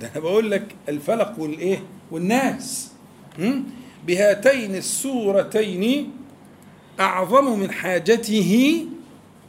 [0.00, 2.92] ده أنا بقول لك الفلق والإيه؟ والناس?
[4.06, 6.12] بهاتين السورتين
[7.00, 8.86] أعظم من حاجته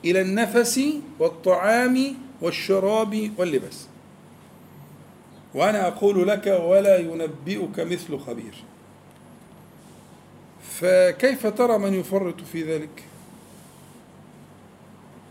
[0.05, 0.81] إلى النفس
[1.19, 3.87] والطعام والشراب واللباس.
[5.53, 8.53] وأنا أقول لك ولا ينبئك مثل خبير.
[10.71, 13.03] فكيف ترى من يفرط في ذلك؟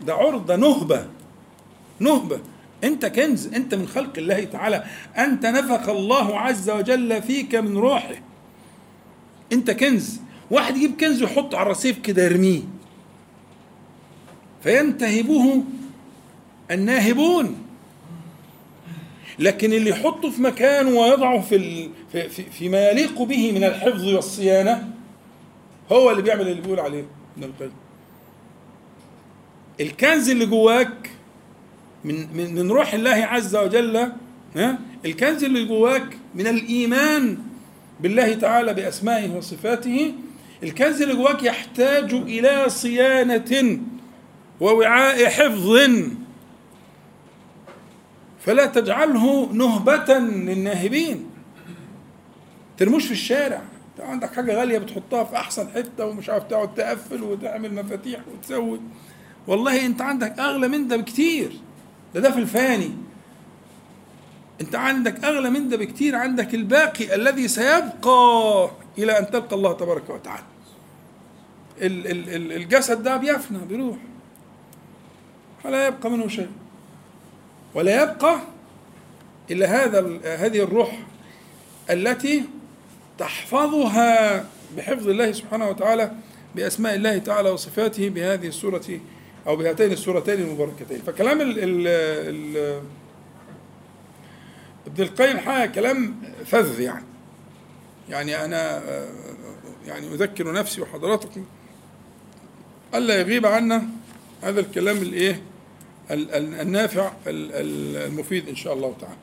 [0.01, 1.07] ده عرضة نهبة
[1.99, 2.39] نهبة.
[2.83, 4.83] أنت كنز أنت من خلق الله تعالى.
[5.17, 8.15] أنت نفخ الله عز وجل فيك من روحه.
[9.53, 10.19] أنت كنز.
[10.51, 12.61] واحد يجيب كنز ويحطه على الرصيف كده يرميه.
[14.63, 15.63] فينتهبه
[16.71, 17.57] الناهبون.
[19.39, 24.94] لكن اللي يحطه في مكانه ويضعه في, في فيما يليق به من الحفظ والصيانة
[25.91, 27.05] هو اللي بيعمل اللي بيقول عليه.
[27.37, 27.71] ابن القيم
[29.79, 31.09] الكنز اللي جواك
[32.05, 34.11] من من من روح الله عز وجل
[34.55, 37.37] ها؟ الكنز اللي جواك من الإيمان
[37.99, 40.13] بالله تعالى بأسمائه وصفاته
[40.63, 43.79] الكنز اللي جواك يحتاج إلى صيانة
[44.61, 45.79] ووعاء حفظ.
[48.39, 51.29] فلا تجعله نهبة للناهبين.
[52.77, 53.61] ترموش في الشارع.
[53.99, 58.79] عندك حاجة غالية بتحطها في أحسن حتة ومش عارف تقعد تقفل وتعمل مفاتيح وتسوي.
[59.47, 61.51] والله انت عندك أغلى من ده بكتير.
[62.13, 62.91] ده ده في الفاني.
[64.61, 66.15] انت عندك أغلى من ده بكتير.
[66.15, 70.43] عندك الباقي الذي سيبقى إلى أن تلقى الله تبارك وتعالى.
[71.81, 73.97] ال- ال- ال- الجسد ده بيفنى بيروح.
[75.65, 76.49] ولا يبقى منه شيء.
[77.73, 78.39] ولا يبقى
[79.51, 79.99] إلا هذا
[80.45, 80.99] هذه الروح
[81.89, 82.43] التي
[83.17, 84.45] تحفظها
[84.77, 86.11] بحفظ الله سبحانه وتعالى
[86.55, 88.99] بأسماء الله تعالى وصفاته بهذه السورة
[89.47, 91.01] أو بهاتين السورتين المباركتين.
[91.01, 91.87] فكلام ال ال
[92.57, 92.81] ال
[94.87, 97.05] ابن القيم حاجة كلام فذ يعني.
[98.09, 99.07] يعني آه،
[99.87, 101.45] يعني أذكر نفسي وحضراتكم
[102.95, 103.83] ألا يغيب عنا
[104.43, 105.41] هذا الكلام الإيه؟
[106.11, 109.17] ال- ال- النافع ال- ال- المفيد إن شاء الله تعالى.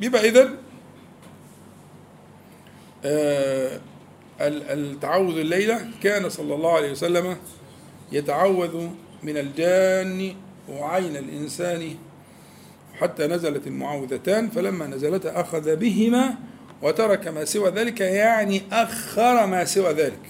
[0.00, 0.56] يبقى ال-
[4.40, 7.36] التعوذ الليلة كان صلى الله عليه وسلم
[8.12, 8.86] يتعوذ
[9.22, 10.34] من الجان
[10.68, 11.94] وعين الإنسان
[13.00, 16.34] حتى نزلت المعوذتان فلما نزلتا أخذ بهما
[16.82, 20.20] وترك ما سوى ذلك يعني أخر ما سوى ذلك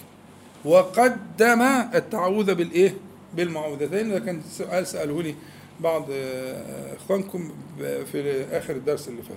[0.65, 1.63] وقدم
[1.95, 2.95] التعوذ بالإيه؟
[3.35, 5.35] بالمعوذتين ده كان سؤال ساله لي
[5.81, 9.37] بعض آه، أخوانكم ب- في آخر الدرس اللي فات.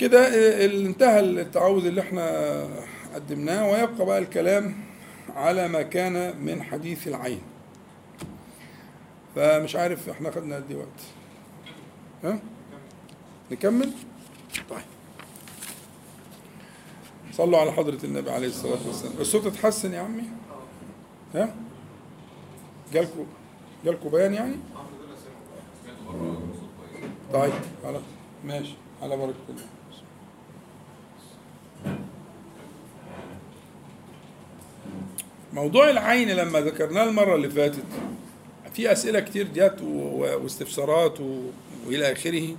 [0.00, 0.28] كده
[0.64, 2.68] انتهى التعوذ اللي إحنا
[3.14, 4.74] قدمناه ويبقى بقى الكلام
[5.36, 7.40] على ما كان من حديث العين.
[9.36, 11.00] فمش عارف إحنا خدنا قد إيه وقت.
[12.24, 12.38] ها؟
[13.50, 13.92] نكمل؟
[14.70, 14.78] طيب.
[17.32, 20.22] صلوا على حضرة النبي عليه الصلاة والسلام الصوت اتحسن يا عمي
[21.34, 21.54] ها
[22.92, 23.24] جالكوا
[23.84, 24.56] جالكوا بيان يعني
[27.32, 27.52] طيب
[27.84, 28.00] على
[28.44, 29.79] ماشي على بركة الله
[35.52, 37.84] موضوع العين لما ذكرناه المرة اللي فاتت
[38.74, 41.18] في أسئلة كتير جت واستفسارات
[41.86, 42.56] وإلى آخره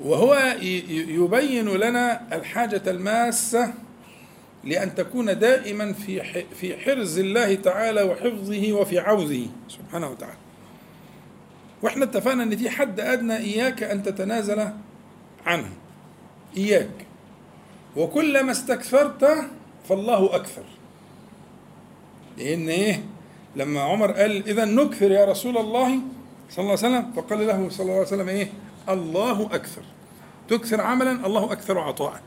[0.00, 0.56] وهو
[1.08, 3.72] يبين لنا الحاجة الماسة
[4.64, 10.36] لأن تكون دائما في في حرز الله تعالى وحفظه وفي عوزه سبحانه وتعالى.
[11.82, 14.68] وإحنا اتفقنا إن في حد أدنى إياك أن تتنازل
[15.46, 15.70] عنه.
[16.56, 16.90] إياك.
[17.96, 19.50] وكلما استكثرت
[19.88, 20.62] فالله أكثر.
[22.38, 23.02] لأن إيه؟
[23.56, 25.98] لما عمر قال اذا نكثر يا رسول الله
[26.50, 28.48] صلى الله عليه وسلم فقال له صلى الله عليه وسلم إيه؟
[28.88, 29.82] الله أكثر.
[30.48, 32.20] تكثر عملا الله أكثر عطاء.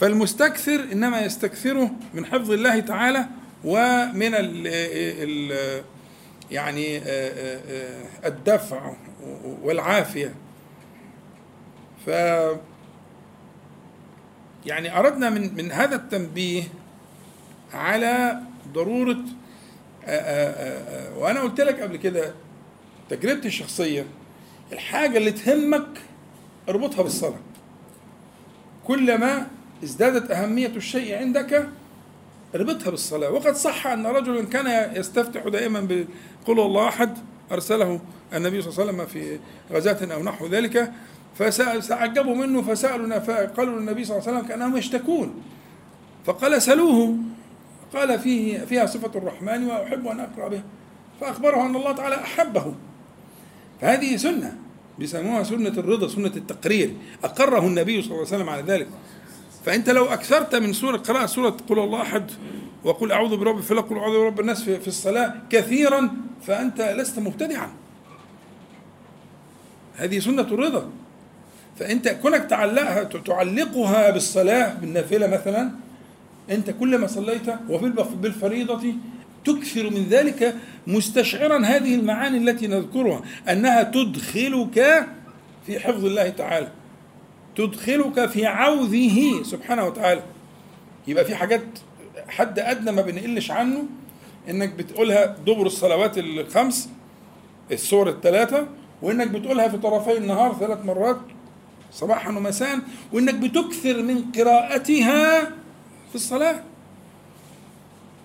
[0.00, 3.26] فالمستكثر إنما يستكثره من حفظ الله تعالى
[3.64, 5.82] ومن ال ال
[6.50, 7.00] يعني
[8.26, 8.92] الدفع
[9.62, 10.34] والعافية
[12.06, 12.10] ف
[14.66, 16.62] يعني أردنا من من هذا التنبيه
[17.72, 18.40] على
[18.72, 19.18] ضرورة
[21.16, 22.34] وأنا قلت لك قبل كده
[23.08, 24.06] تجربتي الشخصية
[24.72, 25.86] الحاجة اللي تهمك
[26.68, 27.40] اربطها بالصلاة.
[28.84, 29.46] كلما
[29.84, 31.68] ازدادت أهمية الشيء عندك
[32.54, 33.30] اربطها بالصلاة.
[33.30, 37.18] وقد صح أن رجلا كان يستفتح دائما بقول الله أحد
[37.52, 38.00] أرسله
[38.34, 39.38] النبي صلى الله عليه وسلم في
[39.72, 40.92] غزاة أو نحو ذلك.
[41.34, 45.34] فعجبوا منه فسألوا فقالوا للنبي صلى الله عليه وسلم كأنهم يشتكون.
[46.26, 47.16] فقال سلوه
[47.94, 50.62] قال فيه فيها صفة الرحمن وأحب أن أقرأ بها
[51.20, 52.74] فأخبره أن الله تعالى أحبه.
[53.80, 54.56] فهذه سنة.
[54.98, 56.94] بيسموها سنة الرضا سنة التقرير.
[57.24, 58.88] أقره النبي صلى الله عليه وسلم على ذلك.
[59.64, 62.30] فأنت لو أكثرت من سورة قراءة سورة قل الله أحد
[62.84, 66.10] وقل أعوذ برب الفلق قل أعوذ برب الناس في, في الصلاة كثيرا
[66.46, 67.68] فأنت لست مبتدعا.
[69.96, 70.90] هذه سنة الرضا.
[71.80, 75.70] فأنت كونك تعلقها تعلقها بالصلاة بالنافلة مثلا
[76.50, 78.94] أنت كلما صليت وبالفريضة
[79.44, 80.54] تكثر من ذلك
[80.86, 85.06] مستشعرا هذه المعاني التي نذكرها أنها تدخلك
[85.66, 86.68] في حفظ الله تعالى
[87.56, 90.22] تدخلك في عوذه سبحانه وتعالى.
[91.08, 91.62] يبقى في حاجات
[92.28, 93.82] حد أدنى ما بنقلش عنه
[94.50, 96.88] إنك بتقولها دبر الصلوات الخمس
[97.72, 98.66] السور الثلاثه
[99.02, 101.20] وإنك بتقولها في طرفي النهار ثلاث مرات
[101.92, 102.78] صباحا ومساء
[103.12, 105.40] وإنك بتكثر من قراءتها
[106.08, 106.60] في الصلاة.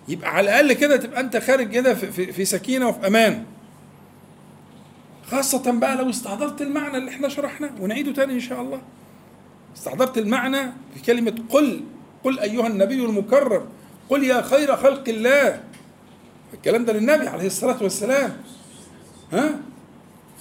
[0.07, 3.45] يبقى على الأقل كده تبقى أنت خارج كده في, سكينة وفي أمان.
[5.31, 8.81] خاصة بقى لو استحضرت المعنى اللي إحنا شرحناه ونعيده تاني إن شاء الله.
[9.77, 10.61] استحضرت المعنى
[10.95, 11.81] في كلمة قل
[12.23, 13.65] قل أيها النبي المكرم
[14.09, 15.63] قل يا خير خلق الله.
[16.53, 18.37] الكلام ده للنبي عليه الصلاة والسلام.
[19.33, 19.59] ها؟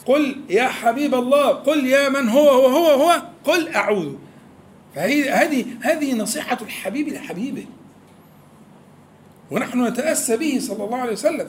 [0.06, 4.12] قل يا حبيب الله قل يا من هو هو هو هو قل أعوذ.
[4.94, 7.66] فهي هذه هذه نصيحة الحبيب لحبيبه.
[9.50, 11.48] ونحن نتأسى به صلى الله عليه وسلم.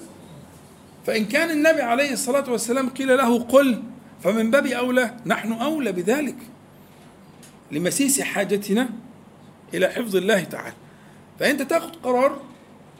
[1.06, 3.84] فإن كان النبي عليه الصلاة والسلام قيل له قل
[4.24, 6.38] فمن باب أولى نحن أولى بذلك.
[7.72, 8.90] لمسيس حاجتنا
[9.74, 10.76] إلى حفظ الله تعالى.
[11.40, 12.42] فأنت تاخذ قرار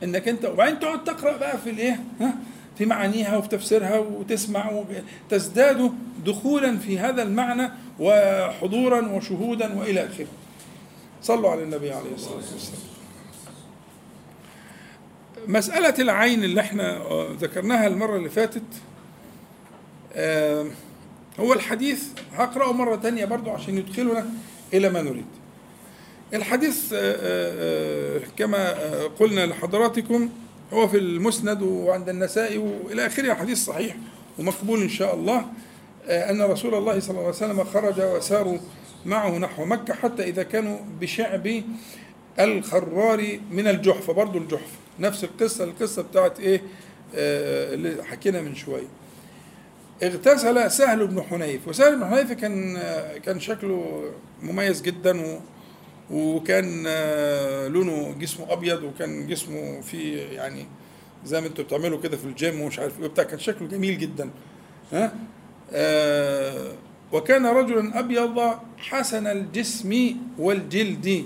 [0.04, 2.34] إنك أنت وبعدين تقعد تقرأ بقى في الإيه؟ ها؟
[2.78, 4.84] في معانيها وفي تفسيرها وتسمع
[5.30, 5.92] تزداد
[6.26, 10.28] دخولا في هذا المعنى وحضورا وشهودا وإلى آخره.
[11.22, 12.80] صلوا على النبي عليه الصلاة والسلام.
[15.48, 17.02] مسألة العين اللي إحنا
[17.40, 18.64] ذكرناها المرة اللي فاتت
[20.14, 20.66] آه،
[21.40, 24.30] هو الحديث هقرأه مرة تانية برضو عشان يدخلنا
[24.74, 25.26] إلى ما نريد.
[26.34, 28.74] الحديث آه، آه، كما
[29.20, 30.30] قلنا لحضراتكم
[30.76, 33.34] هو في المسند وعند النسائي وإلى آخره.
[33.34, 33.96] حديث صحيح
[34.40, 35.46] ومقبول إن شاء الله.
[36.08, 38.58] أن رسول الله صلى الله عليه وسلم خرج وساروا
[39.06, 41.64] معه نحو مكة حتى إذا كانوا بشعب
[42.40, 45.64] الخرار من الجحفه برضه الجحفه نفس القصة.
[45.64, 46.62] القصة بتاعت إيه؟
[47.14, 48.88] اللي حكينا من شوية.
[50.04, 51.68] اغتسل سهل بن حنيف.
[51.68, 52.78] وسهل بن حنيف كان
[53.26, 54.04] كان شكله
[54.44, 55.42] مميز جدا
[56.12, 56.84] وكان
[57.74, 60.66] لونه جسمه أبيض وكان جسمه فيه يعني
[61.26, 64.30] زي ما أنتوا بتعملوا كده في الجيم ومش عارف إيه وبتاع كان شكله جميل جدا.
[64.94, 65.14] ها؟
[65.74, 66.72] آه
[67.12, 71.26] وكان رجلا أبيض حسن الجسم والجلد.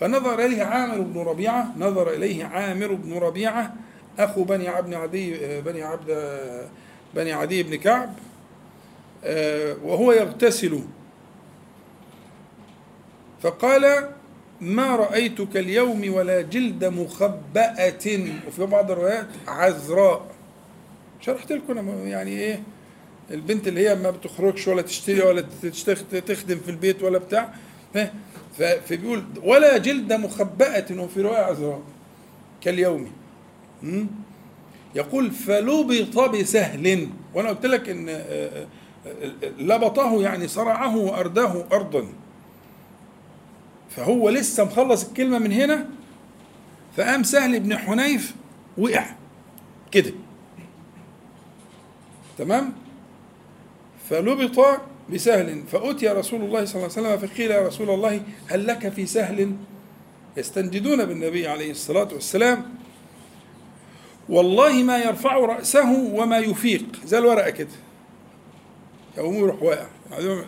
[0.00, 3.74] فنظر إليه عامر بن ربيعة نظر إليه عامر بن ربيعة
[4.18, 6.30] أخو بني عبد عدي بني عبد
[7.14, 8.14] بني عدي بن كعب
[9.24, 10.80] آه وهو يغتسل.
[13.42, 14.08] فقال
[14.60, 20.26] ما رأيتك اليوم ولا جلد مخبأة؟ وفي بعض الروايات عذراء.
[21.20, 22.62] شرحت لكم يعني إيه
[23.30, 25.44] البنت اللي هي ما بتخرجش ولا تشتري ولا
[26.26, 27.54] تخدم في البيت ولا بتاع
[28.58, 30.86] فبيقول ولا جلد مخبأة.
[30.98, 31.82] وفي رواية عذراء.
[32.60, 33.12] كاليوم.
[34.94, 37.08] يقول فلبط بسهل.
[37.34, 38.22] وأنا قلت لك إن
[39.58, 42.06] لبطه يعني صرعه وارداه ارضا.
[43.96, 45.86] فهو لسه مخلص الكلمة من هنا
[46.96, 48.34] فقام سهل بن حنيف
[48.78, 49.06] وقع.
[49.90, 50.12] كده.
[52.38, 52.72] تمام؟
[54.10, 54.80] فلبط
[55.12, 59.06] بسهل فأتي رسول الله صلى الله عليه وسلم فقيل يا رسول الله هل لك في
[59.06, 59.56] سهل؟
[60.36, 62.74] يستنجدون بالنبي عليه الصلاة والسلام.
[64.28, 66.84] والله ما يرفع رأسه وما يفيق.
[67.04, 67.68] زي الورقة كده.
[69.16, 69.86] يقوم يروح واقع.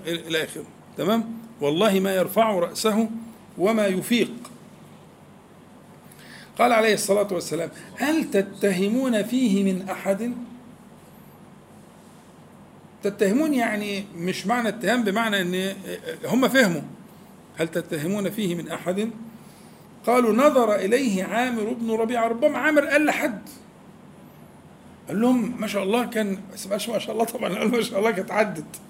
[0.06, 0.64] إلى آخره.
[0.96, 3.08] تمام؟ والله ما يرفع رأسه
[3.58, 4.32] وما يفيق.
[6.58, 10.32] قال عليه الصلاة والسلام هل تتهمون فيه من أحد؟
[13.02, 15.76] تتهمون يعني مش معنى اتهام بمعنى إن
[16.24, 16.82] هم فهموا.
[17.58, 19.10] هل تتهمون فيه من أحد؟
[20.06, 23.42] قالوا نظر إليه عامر بن ربيعة ربما عامر قال لحد.
[25.08, 26.38] قال لهم ما شاء الله كان
[26.70, 28.80] ما شاء الله طبعا قال ما شاء الله كانت عدت.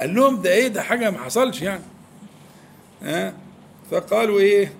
[0.00, 1.82] قال لهم ده إيه ده حاجة ما حصلش يعني.
[3.02, 3.34] ها؟
[3.90, 4.72] فقالوا إيه؟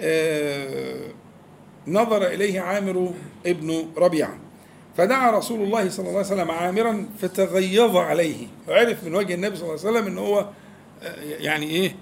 [0.00, 1.08] آه
[1.86, 3.12] نظر إليه عامر
[3.46, 4.38] ابن ربيعة.
[4.96, 8.46] فدعا رسول الله صلى الله عليه وسلم عامرا فتغيظ عليه.
[8.68, 10.48] وعرف من وجه النبي صلى الله عليه وسلم إن هو
[11.22, 11.96] يعني إيه؟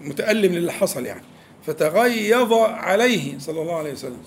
[0.00, 1.24] متألم للي حصل يعني.
[1.66, 4.22] فتغيظ عليه صلى الله عليه وسلم.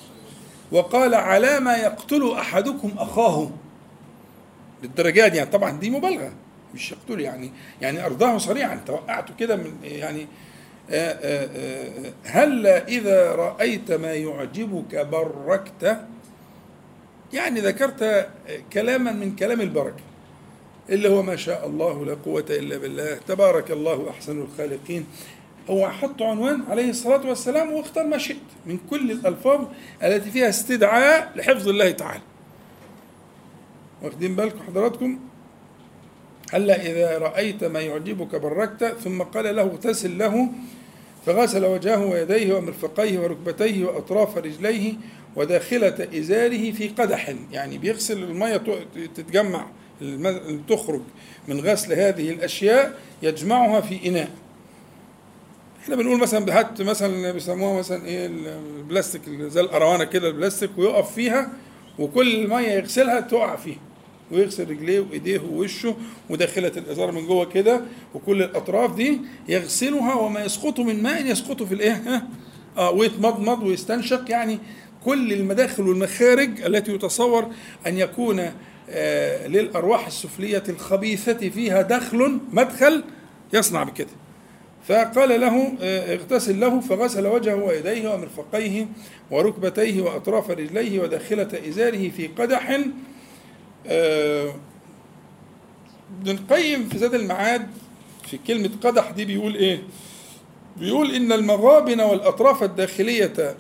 [0.71, 3.50] وقال على ما يقتل أحدكم أخاه.
[4.84, 5.50] للدرجات يعني.
[5.50, 6.32] طبعا دي مبالغة.
[6.74, 7.52] مش يقتل يعني.
[7.82, 10.28] يعني أرضاه صريعا توقعته كده من يعني
[10.91, 15.97] آآ آآ هل إذا رأيت ما يعجبك بركت؟
[17.34, 18.30] يعني ذكرت
[18.73, 20.04] كلاما من كلام البركة
[20.89, 25.06] اللي هو ما شاء الله لا قوة إلا بالله تبارك الله أحسن الخالقين.
[25.69, 29.65] هو حط عنوان عليه الصلاة والسلام واختار ما شئت من كل الألفاظ
[30.04, 32.21] التي فيها استدعاء لحفظ الله تعالى.
[34.01, 35.19] واخدين بالكم حضراتكم؟
[36.53, 40.49] هلا إذا رأيت ما يعجبك بركت ثم قال له اغتسل له
[41.26, 44.93] فغسل وجهه ويديه ومرفقيه وركبتيه وأطراف رجليه
[45.36, 47.36] وداخلة إزاره في قدح.
[47.51, 48.61] يعني بيغسل المية
[49.15, 49.65] تتجمع
[50.69, 51.01] تخرج
[51.47, 54.30] من غسل هذه الأشياء يجمعها في إناء.
[55.84, 61.51] إحنا بنقول مثلا بحط مثلا بيسموها مثلا إيه البلاستيك زي الأروانة كده البلاستيك ويقف فيها
[61.99, 63.80] وكل المية يغسلها تقع فيها.
[64.32, 65.95] ويغسل رجليه وإيديه ووشه
[66.29, 67.82] وداخلة الإزار من جوه كده
[68.15, 72.23] وكل الأطراف دي يغسلها وما يسقط من ماء يسقط في الإيه؟
[72.77, 74.32] آه ويتمضمض ويستنشق.
[74.32, 74.59] يعني
[75.05, 77.47] كل المداخل والمخارج التي يتصور
[77.88, 78.51] أن يكون
[78.89, 83.03] آه، للأرواح السفلية الخبيثة فيها دخل مدخل
[83.53, 84.07] يصنع بكده.
[84.88, 88.88] فقال له آه، اغتسل له فغسل وجهه ويديه ومرفقيه
[89.32, 92.79] وركبتيه وأطراف رجليه وداخلة إزاره في قدح
[93.88, 94.53] آه،
[96.21, 97.67] ابن القيم في زاد المعاد
[98.27, 99.82] في كلمة قدح دي بيقول إيه؟
[100.77, 103.55] بيقول إن المغابن والأطراف الداخلية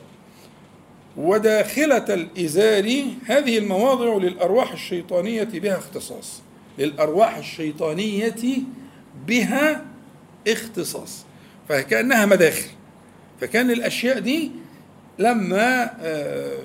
[1.17, 6.41] وداخلة الإزار هذه المواضع للأرواح الشيطانية بها اختصاص.
[6.79, 8.35] للأرواح الشيطانية
[9.27, 9.85] بها
[10.47, 11.25] اختصاص.
[11.69, 12.69] فكأنها مداخل.
[13.41, 14.51] فكان الأشياء دي
[15.19, 16.57] لما آه،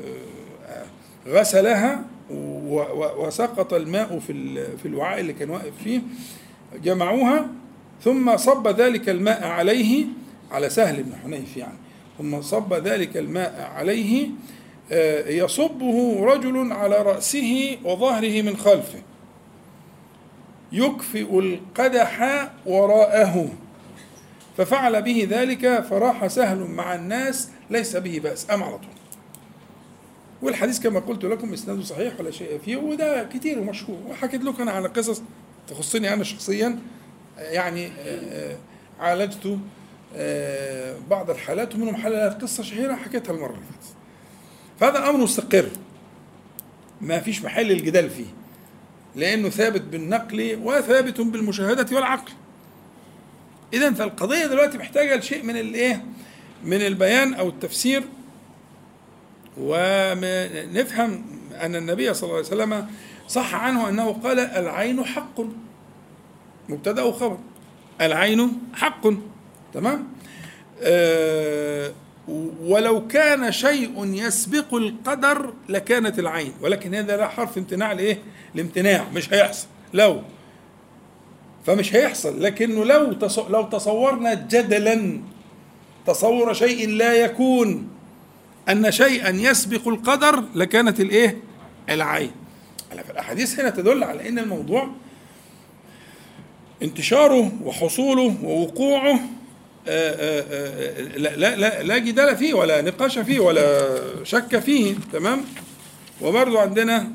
[1.28, 2.15] غسلها و- و-
[3.18, 6.00] وسقط الماء في في الوعاء اللي كان واقف فيه
[6.84, 7.48] جمعوها
[8.04, 10.04] ثم صب ذلك الماء عليه
[10.50, 11.78] على سهل بن حنيف يعني.
[12.18, 14.28] ثم صب ذلك الماء عليه
[14.92, 18.98] آه، يصبه رجل على رأسه وظهره من خلفه.
[20.72, 23.48] يكفئ القدح وراءه.
[24.56, 29.05] ففعل به ذلك فراح سهل مع الناس ليس به بأس أم على طول.
[30.42, 33.98] والحديث كما قلت لكم إسناده صحيح ولا شيء فيه وده كتير ومشهور.
[34.08, 35.22] وحكيت لكم أنا على قصص
[35.68, 36.78] تخصني أنا شخصيا
[37.38, 38.56] يعني آه، آه،
[39.00, 39.58] عالجت
[40.16, 43.94] آه، بعض الحالات ومنهم حالات قصة شهيرة حكيتها المرة اللي فاتت.
[44.80, 45.68] فهذا الامر مستقر.
[47.00, 48.26] ما فيش محل الجدال فيه.
[49.16, 52.32] لأنه ثابت بالنقل وثابت بالمشاهدة والعقل.
[53.72, 56.04] اذا فالقضية دلوقتي محتاجة لشيء من الإيه؟
[56.64, 58.02] من البيان أو التفسير.
[59.60, 61.24] ونفهم
[61.60, 62.86] أن النبي صلى الله عليه وسلم
[63.28, 65.40] صح عنه أنه قال العين حق.
[66.68, 67.38] مبتدأ وخبر
[68.00, 69.06] العين حق.
[69.74, 70.08] تمام؟
[70.82, 71.92] آه
[72.62, 76.52] ولو كان شيء يسبق القدر لكانت العين.
[76.62, 78.18] ولكن هذا لا حرف امتناع لإيه؟
[78.54, 79.66] الامتناع مش هيحصل.
[79.94, 80.22] لو.
[81.66, 82.42] فمش هيحصل.
[82.42, 83.16] لكنه لو
[83.48, 85.20] لو تصورنا جدلا
[86.06, 87.88] تصور شيء لا يكون
[88.68, 91.38] أن شيئا يسبق القدر لكانت الإيه؟
[91.90, 92.30] العين.
[92.92, 94.90] الأحاديث هنا تدل على أن الموضوع
[96.82, 99.20] انتشاره وحصوله ووقوعه
[99.88, 103.88] آه، آه، آه، لا لا لا لا جدال فيه ولا نقاش فيه ولا
[104.24, 105.44] شك فيه تمام؟
[106.22, 107.10] وبرضو عندنا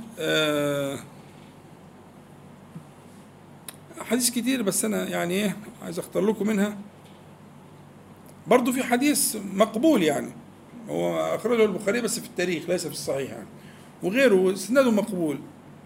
[4.02, 6.78] أحاديث كتير بس أنا يعني إيه عايز أختار لكم منها
[8.47, 10.32] برضو في حديث مقبول يعني
[10.91, 13.47] هو أخرجه البخاري بس في التاريخ ليس في الصحيح يعني.
[14.03, 15.37] وغيره سنده مقبول.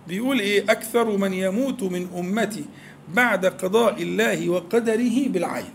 [0.07, 2.65] بيقول إيه؟ أكثر من يموت من أمتي
[3.13, 5.73] بعد قضاء الله وقدره بالعين.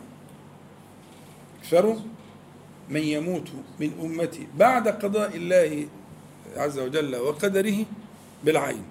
[1.62, 1.96] أكثر
[2.88, 3.48] من يموت
[3.80, 5.86] من أمتي بعد قضاء الله
[6.56, 7.84] عز وجل وقدره
[8.44, 8.82] بالعين.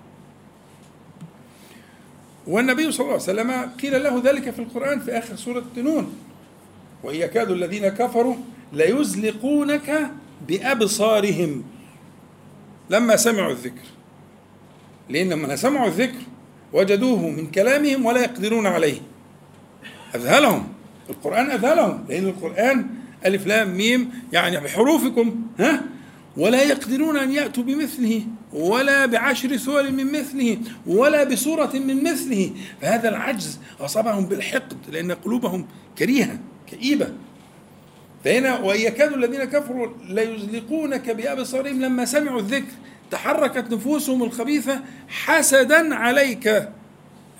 [2.47, 6.15] والنبي صلى الله عليه وسلم قيل له ذلك في القرآن في آخر سورة نون.
[7.03, 8.35] وإن يكاد الذين كفروا
[8.73, 10.11] ليزلقونك
[10.47, 11.63] بأبصارهم
[12.89, 13.85] لما سمعوا الذكر.
[15.09, 16.19] لأن لما سمعوا الذكر
[16.73, 19.01] وجدوه من كلامهم ولا يقدرون عليه.
[20.15, 20.67] أذهلهم.
[21.09, 22.05] القرآن أذهلهم.
[22.09, 22.89] لأن القرآن
[23.25, 25.83] ألف لام ميم يعني بحروفكم ها؟
[26.37, 28.21] ولا يقدرون أن يأتوا بمثله
[28.53, 32.51] ولا بعشر سور من مثله ولا بصورة من مثله.
[32.81, 35.67] فهذا العجز أصابهم بالحقد لأن قلوبهم
[35.97, 37.13] كريهة كئيبة.
[38.25, 42.71] فهنا وإن يكاد الذين كفروا ليزلقونك بأبصارهم لما سمعوا الذكر.
[43.11, 46.69] تحركت نفوسهم الخبيثة حسدا عليك.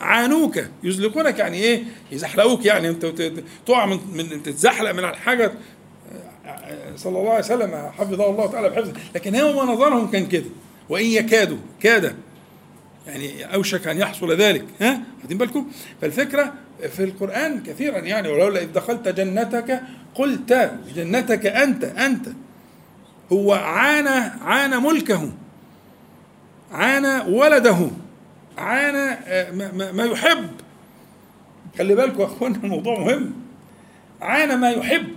[0.01, 0.59] عانوك.
[0.83, 2.89] يزلقونك يعني إيه؟ يزحلقوك يعني.
[2.89, 3.05] أنت
[3.65, 5.51] تقع من, من تتزحلق من الحاجة.
[6.95, 7.91] صلى الله عليه وسلم.
[7.97, 8.93] حفظه الله تعالى بحفظه.
[9.15, 10.49] لكن هو نظرهم كان كده.
[10.89, 11.57] وإن يكادوا.
[11.81, 12.15] كاد.
[13.09, 15.67] يعني أوشك أن يحصل ذلك ها؟ واخدين بالكم؟
[16.01, 16.53] فالفكرة
[16.89, 19.81] في القرآن كثيرا يعني ولولا إذ دخلت جنتك
[20.15, 22.27] قلت جنتك أنت أنت.
[23.31, 25.31] هو عانى عانى ملكه
[26.71, 27.89] عانى ولده
[28.57, 29.51] عانى آه،
[29.91, 30.49] ما, يحب.
[31.77, 33.33] خلي بالكم يا أخوانا الموضوع مهم.
[34.21, 35.07] عانى ما يحب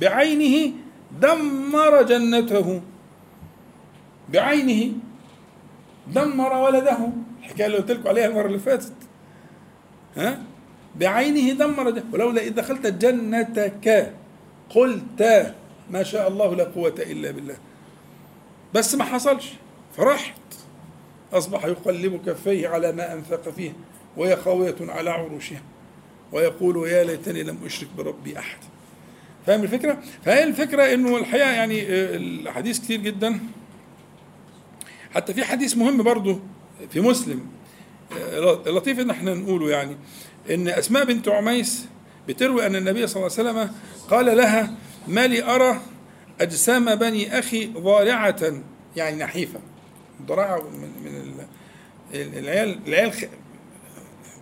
[0.00, 0.72] بعينه
[1.20, 2.82] دمر جنته.
[4.32, 4.92] بعينه
[6.14, 6.98] دمر ولده.
[7.40, 8.92] الحكاية اللي قلت لكم عليها المرة اللي فاتت.
[10.16, 10.42] ها؟
[10.96, 14.12] بعينه دمر جنته ولولا إذ دخلت جنتك
[14.70, 15.52] قلت
[15.90, 17.56] ما شاء الله لا قوة إلا بالله.
[18.74, 19.52] بس ما حصلش.
[19.96, 20.40] فرحت.
[21.32, 23.72] أصبح يقلب كفيه على ما أنفق فيه
[24.16, 25.62] وهي خاوية على عروشها
[26.32, 28.58] ويقول يا ليتني لم أشرك بربي أحد.
[29.46, 33.40] فاهم الفكرة؟ فهي الفكرة إنه الحقيقة يعني آه، الحديث كتير جدا.
[35.16, 36.40] حتى في حديث مهم برضه
[36.90, 37.40] في مسلم
[38.18, 39.96] آه، اللطيف إن إحنا نقوله يعني
[40.50, 41.86] إن أسماء بنت عميس
[42.28, 43.74] بتروي أن النبي صلى الله عليه وسلم
[44.10, 44.74] قال لها
[45.08, 45.80] ما لي أرى
[46.40, 48.62] أجسام بني أخي ضارعة.
[48.96, 49.60] يعني نحيفة.
[50.26, 51.16] ضراعة من من
[52.14, 53.12] ال- العيال العيال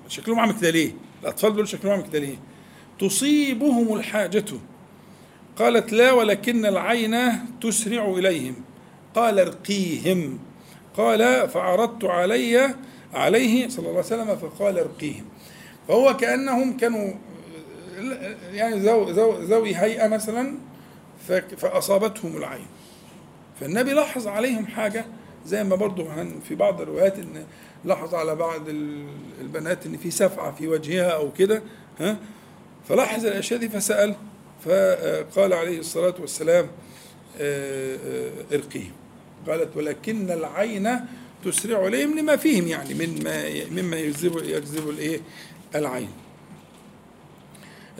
[0.08, 2.36] شكلهم عامل كده ليه؟ الأطفال دول شكلهم عامل كده ليه؟
[3.00, 4.44] تصيبهم الحاجة.
[5.56, 7.16] قالت لا ولكن العين
[7.62, 8.54] تسرع إليهم.
[9.14, 10.38] قال ارقيهم.
[10.96, 12.74] قال فعرضت علي
[13.14, 15.24] عليه صلى الله عليه وسلم فقال ارقيهم.
[15.88, 17.12] فهو كأنهم كانوا
[18.52, 20.54] يعني ذو ذو ذوي هيئة مثلا
[21.56, 22.66] فأصابتهم العين.
[23.60, 25.04] فالنبي لاحظ عليهم حاجة
[25.46, 26.06] زي ما برضه
[26.48, 27.44] في بعض الروايات إن
[27.84, 29.06] لاحظ على بعض ال-
[29.40, 31.62] البنات إن في سفعة في وجهها أو كده
[32.00, 32.16] ها؟
[32.88, 34.14] فلاحظ الأشياء دي فسأل
[34.64, 36.66] فقال عليه الصلاة والسلام
[37.40, 38.92] آه، آه، ارقيهم.
[39.48, 41.00] قالت ولكن العين
[41.44, 45.20] تسرع إليهم لما فيهم يعني مما مما يجذب يجذب الإيه؟
[45.74, 46.10] العين.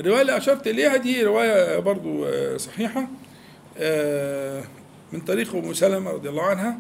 [0.01, 3.09] الرواية اللي أشرت إليها دي رواية برضو آه، صحيحة
[3.79, 4.65] آه،
[5.13, 6.79] من طريق أم سلمة رضي الله عنها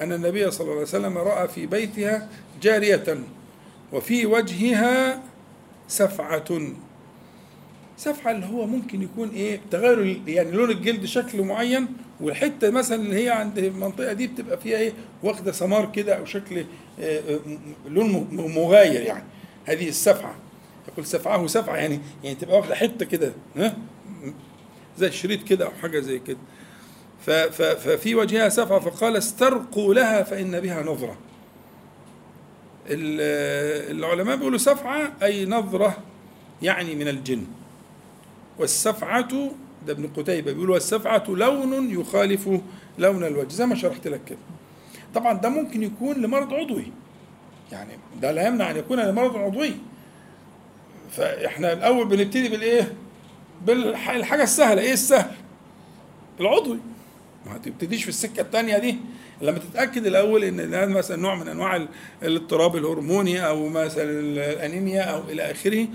[0.00, 2.28] أن النبي صلى الله عليه وسلم رأى في بيتها
[2.62, 3.18] جارية
[3.92, 5.22] وفي وجهها
[5.88, 6.60] سفعة.
[7.96, 11.86] سفعة اللي هو ممكن يكون إيه؟ تغير يعني لون الجلد شكل معين
[12.20, 14.92] والحتة مثلا اللي هي عند المنطقة دي بتبقى فيها إيه؟
[15.22, 16.64] واخدة سمار كده أو شكل
[17.00, 17.40] آه، آه،
[17.88, 19.24] لون مغاير يعني.
[19.64, 20.34] هذه السفعة.
[20.92, 23.76] يقول سفعة سفعة يعني يعني تبقى واخدة حتة كده ها؟
[24.98, 26.38] زي الشريط كده أو حاجة زي كده.
[27.52, 31.16] ففي وجهها سفعة فقال استرقوا لها فإن بها نظرة.
[32.90, 35.96] ال- العلماء بيقولوا سفعة أي نظرة
[36.62, 37.44] يعني من الجن.
[38.58, 39.28] والسفعة
[39.86, 42.48] ده ابن قتيبة بيقول والسفعة لون يخالف
[42.98, 44.38] لون الوجه زي ما شرحت لك كده.
[45.14, 46.86] طبعا ده ممكن يكون لمرض عضوي.
[47.72, 49.72] يعني ده لا يمنع أن يكون لمرض عضوي.
[51.10, 52.92] فإحنا الأول بنبتدي بالإيه؟
[53.66, 54.82] بالحاجة السهلة.
[54.82, 55.30] إيه السهل؟
[56.40, 56.78] العضوي.
[57.46, 58.96] ما هتبتديش في السكة الثانية دي.
[59.42, 61.88] لما تتأكد الأول إن مثلا نوع من أنواع ال-
[62.22, 65.86] الاضطراب الهرموني أو مثلا الأنيميا أو إلى آخره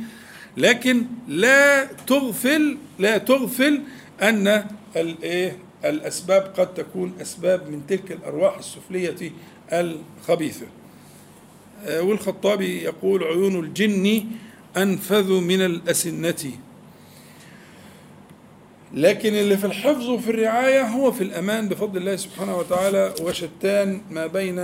[0.57, 3.81] لكن لا تغفل لا تغفل
[4.21, 9.31] أن الايه الأسباب قد تكون أسباب من تلك الأرواح السفلية
[9.73, 10.65] الخبيثة.
[11.85, 14.25] آه، والخطابي يقول عيون الجن
[14.77, 16.51] أنفذ من الأسنة.
[18.93, 24.27] لكن اللي في الحفظ وفي الرعاية هو في الأمان بفضل الله سبحانه وتعالى وشتان ما
[24.27, 24.59] بين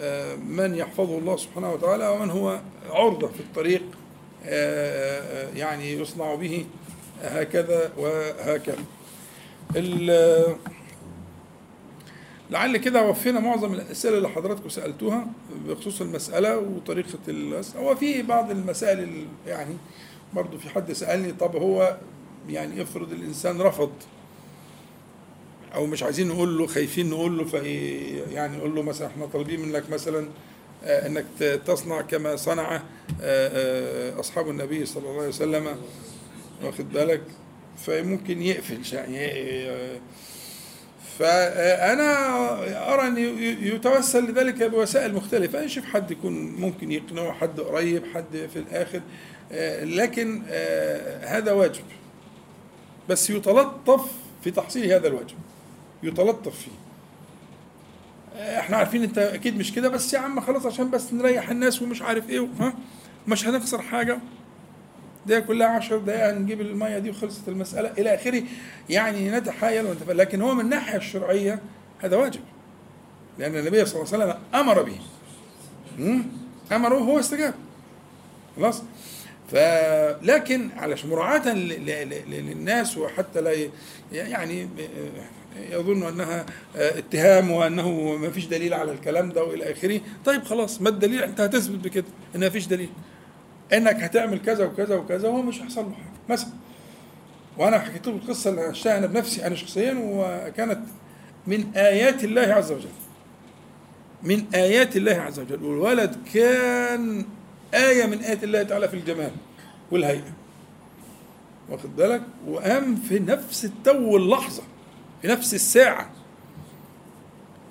[0.00, 2.60] آه، من يحفظه الله سبحانه وتعالى ومن هو
[2.90, 3.82] عرضة في الطريق
[5.56, 6.66] يعني يصنع به
[7.22, 8.84] هكذا وهكذا.
[12.50, 15.26] لعل كده وفينا معظم الأسئلة اللي حضراتكم سألتوها
[15.68, 19.74] بخصوص المسألة وطريقة الأسئلة هو في بعض المسائل ال- يعني
[20.34, 21.96] برضو في حد سألني طب هو
[22.48, 23.92] يعني افرض الإنسان رفض
[25.74, 27.58] أو مش عايزين نقول له خايفين نقول له في
[28.32, 30.28] يعني نقول له مثلا إحنا طالبين منك مثلا آه،
[30.84, 32.82] إنك ت- تصنع كما صنع آه،
[33.22, 35.76] آه، أصحاب النبي صلى الله عليه وسلم.
[36.64, 37.22] واخد بالك؟
[37.86, 39.26] فممكن يقفل يعني
[39.70, 39.98] آه،
[41.18, 43.18] فانا أرى أن
[43.74, 45.64] يتوسل لذلك بوسائل مختلفة.
[45.64, 49.00] نشوف حد يكون ممكن يقنعه حد قريب حد في الآخر.
[49.52, 51.84] آه، لكن آه، هذا واجب.
[53.08, 54.12] بس يتلطف
[54.44, 55.36] في تحصيل هذا الواجب.
[56.02, 56.87] يتلطف فيه.
[58.38, 62.02] إحنا عارفين انت أكيد مش كده بس يا عم خلاص عشان بس نريح الناس ومش
[62.02, 62.74] عارف إيه ها؟
[63.28, 64.18] مش هنخسر حاجة.
[65.26, 68.42] ده كلها عشر دقائق نجيب المية دي وخلصت المسألة إلى آخره.
[68.90, 71.60] يعني نتحايل ونتفق لكن هو من الناحية الشرعية
[71.98, 72.40] هذا واجب.
[73.38, 74.98] لأن النبي صلى الله عليه وسلم أمر به؟
[76.72, 77.54] أمره وهو استجاب.
[78.56, 78.82] خلاص؟
[79.52, 83.68] فلكن علشان مراعاة للناس وحتى لا
[84.12, 84.68] يعني
[85.70, 86.46] يظن أنها
[86.76, 90.00] اتهام وأنه ما فيش دليل على الكلام ده وإلى آخره.
[90.24, 92.04] طيب خلاص ما الدليل؟ أنت هتثبت بكده
[92.34, 92.88] ان ما فيش دليل.
[93.72, 96.32] إنك هتعمل كذا وكذا وكذا وهو مش هيحصل له حاجة.
[96.38, 96.50] مثلا
[97.58, 100.80] وأنا حكيت له القصة اللي عشتها أنا بنفسي أنا شخصيا وكانت
[101.46, 102.88] من آيات الله عز وجل.
[104.22, 105.64] من آيات الله عز وجل.
[105.64, 107.24] والولد كان
[107.74, 109.30] آية من آيات الله تعالى في الجمال
[109.90, 110.32] والهيئة.
[111.68, 114.62] واخد بالك؟ وقام في نفس التو واللحظة.
[115.22, 116.10] في نفس الساعة.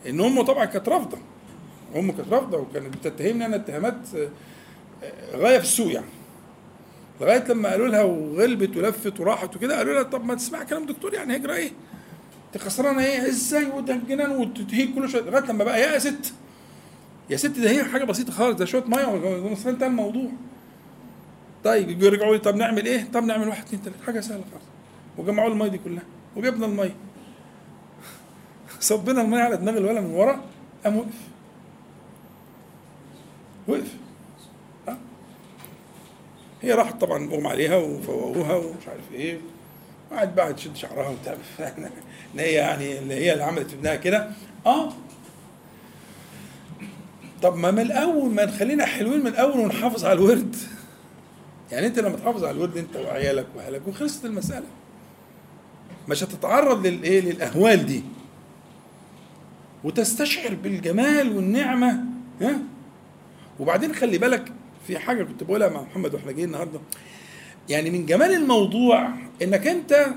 [0.09, 1.17] إن أمه طبعا كانت رافضة.
[1.95, 3.95] أمه كانت رافضة وكانت بتتهمني أنا اتهامات
[5.33, 6.05] غاية في السوء يعني.
[7.21, 11.13] لغاية لما قالوا لها وغلبت ولفت وراحت وكده قالوا لها طب ما تسمع كلام دكتور
[11.13, 11.71] يعني هجرة إيه؟
[12.47, 15.21] أنت خسرانة إيه؟ إزاي؟ وده الجنان وتهيج كل شوية.
[15.21, 16.33] لغاية لما بقى يأست
[17.29, 20.29] يا ست ده هي حاجة بسيطة خالص ده شوية مية ومصر انتهى الموضوع
[21.63, 24.65] طيب يجوا يرجعوا لي طب نعمل إيه؟ طب نعمل واحد اثنين ثلاثة حاجة سهلة خالص.
[25.17, 26.03] وجمعوا المية دي كلها.
[26.35, 26.95] وجبنا المية.
[28.79, 30.41] صبنا الميه على دماغ الولد من ورا
[30.83, 31.07] قام وقف.
[33.67, 33.93] وقف.
[34.87, 34.97] ها؟
[36.61, 39.37] هي راحت طبعا اغمى عليها وفوقوها ومش عارف إيه.
[40.11, 41.35] وقعد بقى تشد شعرها وبتاع.
[42.33, 44.29] إن هي يعني اللي هي اللي عملت ابنها كده.
[44.65, 44.93] آه.
[47.41, 50.55] طب ما من الأول ما نخلينا حلوين من الأول ونحافظ على الورد.
[51.71, 54.65] يعني أنت لما تحافظ على الورد أنت وعيالك وأهلك وخلصت المسألة.
[56.09, 58.03] مش هتتعرض للايه للأهوال دي.
[59.87, 62.03] وتستشعر بالجمال والنعمة
[62.41, 62.59] ها؟
[63.59, 64.51] وبعدين خلي بالك
[64.87, 66.79] في حاجة كنت بقولها مع محمد وإحنا جايين النهارده.
[67.69, 69.09] يعني من جمال الموضوع
[69.41, 70.07] إنك أنت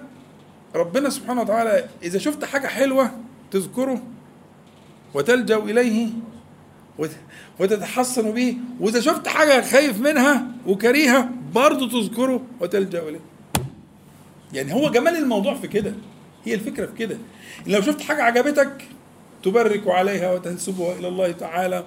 [0.74, 3.10] ربنا سبحانه وتعالى إذا شفت حاجة حلوة
[3.50, 4.02] تذكره
[5.14, 6.08] وتلجأ إليه
[7.60, 13.20] وتتحصن به وإذا شفت حاجة خايف منها وكريهه برضه تذكره وتلجأ إليه.
[14.52, 15.94] يعني هو جمال الموضوع في كده
[16.44, 17.16] هي الفكرة في كده.
[17.66, 18.84] لو شفت حاجة عجبتك
[19.43, 21.84] تبرك عليها وتنسبها إلى الله تعالى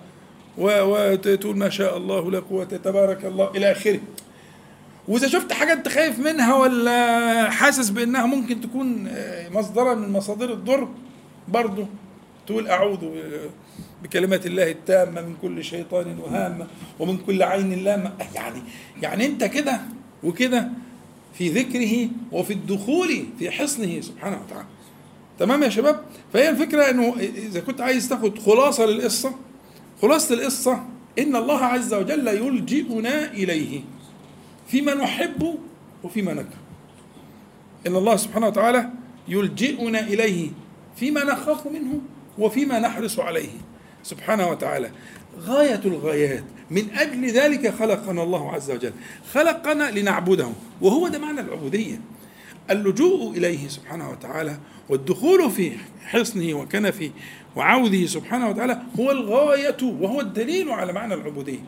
[0.58, 3.99] وتقول ما شاء الله لا قوة تبارك الله إلى آخره.
[5.08, 9.10] وإذا شفت حاجة أنت خايف منها ولا حاسس بأنها ممكن تكون
[9.51, 10.88] مصدرا من مصادر الضر
[11.47, 11.88] برضه
[12.47, 12.97] تقول أعوذ
[14.04, 16.68] بكلمات الله التامة من كل شيطان وهامة
[16.99, 18.12] ومن كل عين لامة.
[18.36, 18.62] يعني
[19.01, 19.80] يعني أنت كده
[20.24, 20.70] وكده
[21.34, 24.68] في ذكره وفي الدخول في حصنه سبحانه وتعالى.
[25.39, 26.03] تمام يا شباب؟
[26.34, 29.36] فهي الفكرة إنه إذا كنت عايز تاخد خلاصة للقصة
[30.01, 30.84] خلاصة القصة
[31.19, 33.81] إن الله عز وجل يلجئنا إليه.
[34.67, 35.55] فيما نحب
[36.03, 36.63] وفيما نكره.
[37.88, 38.89] إن الله سبحانه وتعالى
[39.27, 40.49] يلجئنا إليه
[40.95, 42.01] فيما نخاف منه
[42.38, 43.49] وفيما نحرص عليه.
[44.03, 44.91] سبحانه وتعالى.
[45.39, 46.43] غاية الغايات.
[46.71, 48.93] من أجل ذلك خلقنا الله عز وجل.
[49.34, 50.49] خلقنا لنعبده.
[50.81, 52.01] وهو ده معنى العبودية.
[52.72, 54.57] اللجوء إليه سبحانه وتعالى
[54.89, 55.72] والدخول في
[56.05, 57.11] حصنه وكنفه
[57.55, 61.59] وعوده سبحانه وتعالى هو الغاية وهو الدليل على معنى العبودية.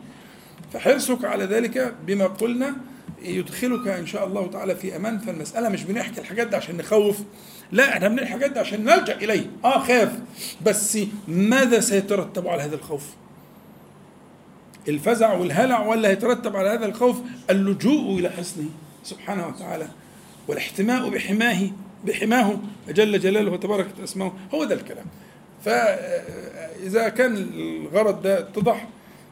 [0.72, 2.76] فحرصك على ذلك بما قلنا
[3.22, 5.18] يدخلك إن شاء الله تعالى في أمان.
[5.18, 7.18] فالمسألة مش بنحكي الحاجات دي عشان نخوف.
[7.72, 9.50] لا إحنا بنحكي الحاجات دي عشان نلجأ إليه.
[9.64, 10.12] آه خاف.
[10.66, 13.04] بس ماذا سيترتب على هذا الخوف؟
[14.88, 17.16] الفزع والهلع ولا هيترتب على هذا الخوف؟
[17.50, 18.68] اللجوء إلى حصنه
[19.04, 19.88] سبحانه وتعالى.
[20.48, 21.70] والاحتماء بحماه
[22.04, 24.32] بحماه جل جلاله وتبارك اسمه.
[24.54, 25.06] هو ده الكلام.
[25.64, 28.88] فاذا كان الغرض ده اتضح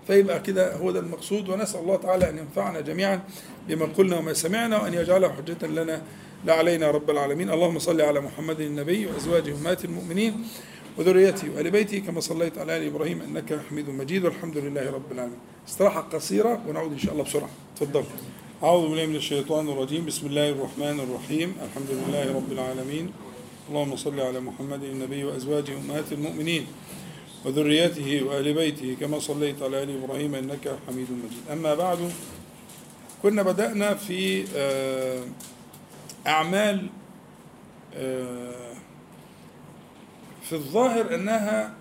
[0.07, 1.49] فيبقى كده هو ده المقصود.
[1.49, 3.21] ونسأل الله تعالى أن ينفعنا جميعا
[3.69, 6.03] بما قلنا وما سمعنا وأن يجعله حجة لنا
[6.45, 7.51] لا علينا رب العالمين.
[7.51, 10.45] اللهم صل على محمد النبي وأزواجه أمهات المؤمنين
[10.99, 14.25] وذريته وآل بيته كما صليت على آل إبراهيم إنك حميد مجيد.
[14.25, 15.39] والحمد لله رب العالمين.
[15.69, 17.51] استراحة قصيرة ونعود إن شاء الله بسرعة.
[17.81, 18.05] تفضل.
[18.65, 20.07] أعوذ بالله من الشيطان الرجيم.
[20.09, 21.57] بسم الله الرحمن الرحيم.
[21.61, 23.13] الحمد لله رب العالمين.
[23.69, 26.67] اللهم صل على محمد النبي وأزواجه أمهات المؤمنين
[27.45, 31.45] وذريته وآل بيته كما صليت على آل إبراهيم إنك حميد مجيد.
[31.53, 32.13] أما بعد
[33.23, 34.49] كنا بدأنا في
[36.27, 36.89] أعمال
[40.43, 41.75] في الظاهر أنها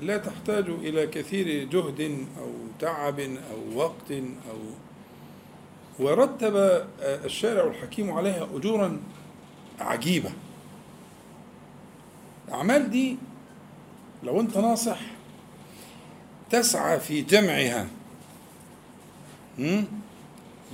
[0.00, 2.00] لا تحتاج إلى كثير جهد
[2.40, 4.10] أو تعب أو وقت
[4.48, 4.58] أو
[6.00, 9.00] ورتب الشارع الحكيم عليها أجورا
[9.80, 10.30] عجيبة.
[12.48, 13.16] الأعمال دي
[14.22, 15.00] لو أنت ناصح
[16.50, 17.86] تسعى في جمعها.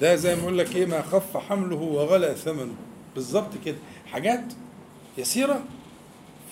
[0.01, 2.74] ده زي ما أقول لك إيه ما خف حمله وغلى ثمنه.
[3.14, 3.77] بالظبط كده.
[4.07, 4.45] حاجات
[5.18, 5.64] يسيرة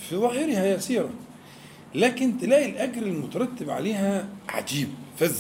[0.09, 1.11] في ظاهرها يسيرة.
[1.95, 5.39] لكن تلاقي الأجر المترتب عليها عجيب فذ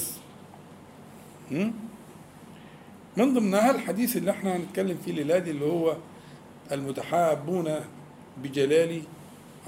[3.16, 5.96] من ضمنها الحديث اللي إحنا هنتكلم فيه الليلة دي اللي هو
[6.72, 7.74] المتحابون
[8.42, 9.02] بجلالي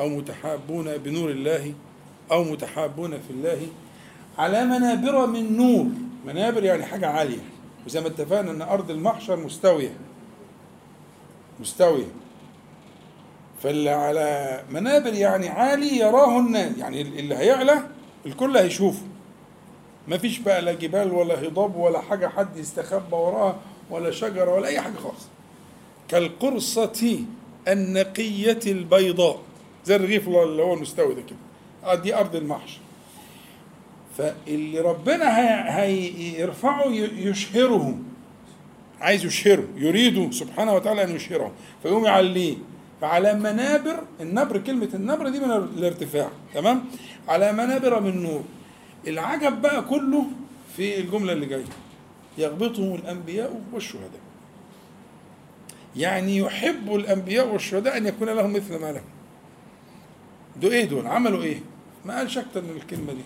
[0.01, 1.75] أو متحابون بنور الله
[2.33, 3.59] أو متحابون في الله
[4.39, 5.87] على منابر من نور.
[6.27, 7.39] منابر يعني حاجة عالية.
[7.87, 9.93] وزي ما اتفقنا إن أرض المحشر مستوية.
[11.61, 12.07] مستوية.
[13.63, 16.79] فاللي على منابر يعني عالي يراه الناس.
[16.79, 17.83] يعني اللي هيعلى
[18.27, 19.03] الكل هيشوفه.
[20.09, 23.57] ما فيش بقى لا جبال ولا هضاب ولا حاجة حد يستخبى وراها
[23.91, 25.27] ولا شجرة ولا أي حاجة خالص.
[26.09, 27.19] كالقرصة
[27.69, 29.39] النقية البيضاء
[29.85, 31.95] زي الرغيف اللي هو المستوي ده كده.
[31.95, 32.79] دي أرض المحشر.
[34.19, 35.27] فاللي ربنا
[35.81, 36.87] هيرفعه
[37.17, 37.99] يشهره
[39.01, 41.53] عايز يشهره يريد سبحانه وتعالى أن يشهره
[41.83, 42.57] فيقوم يعليه.
[43.01, 46.85] فعلى منابر النبر كلمة النبر دي من الارتفاع تمام؟
[47.29, 48.43] على منابر من نور
[49.07, 50.25] العجب بقى كله
[50.77, 51.65] في الجملة اللي جاية.
[52.39, 54.21] يغبطهم الأنبياء والشهداء.
[55.97, 59.05] يعني يحب الأنبياء والشهداء أن يكون لهم مثل ما لهم.
[60.61, 61.61] دول إيه دول؟ عملوا إيه؟
[62.05, 63.23] ما قالش أكتر من الكلمة دي.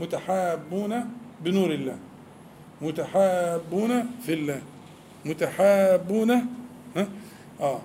[0.00, 1.04] متحابون
[1.44, 1.98] بنور الله.
[2.82, 4.62] متحابون في الله.
[5.24, 6.30] متحابون
[6.96, 7.08] ها؟
[7.60, 7.80] آه.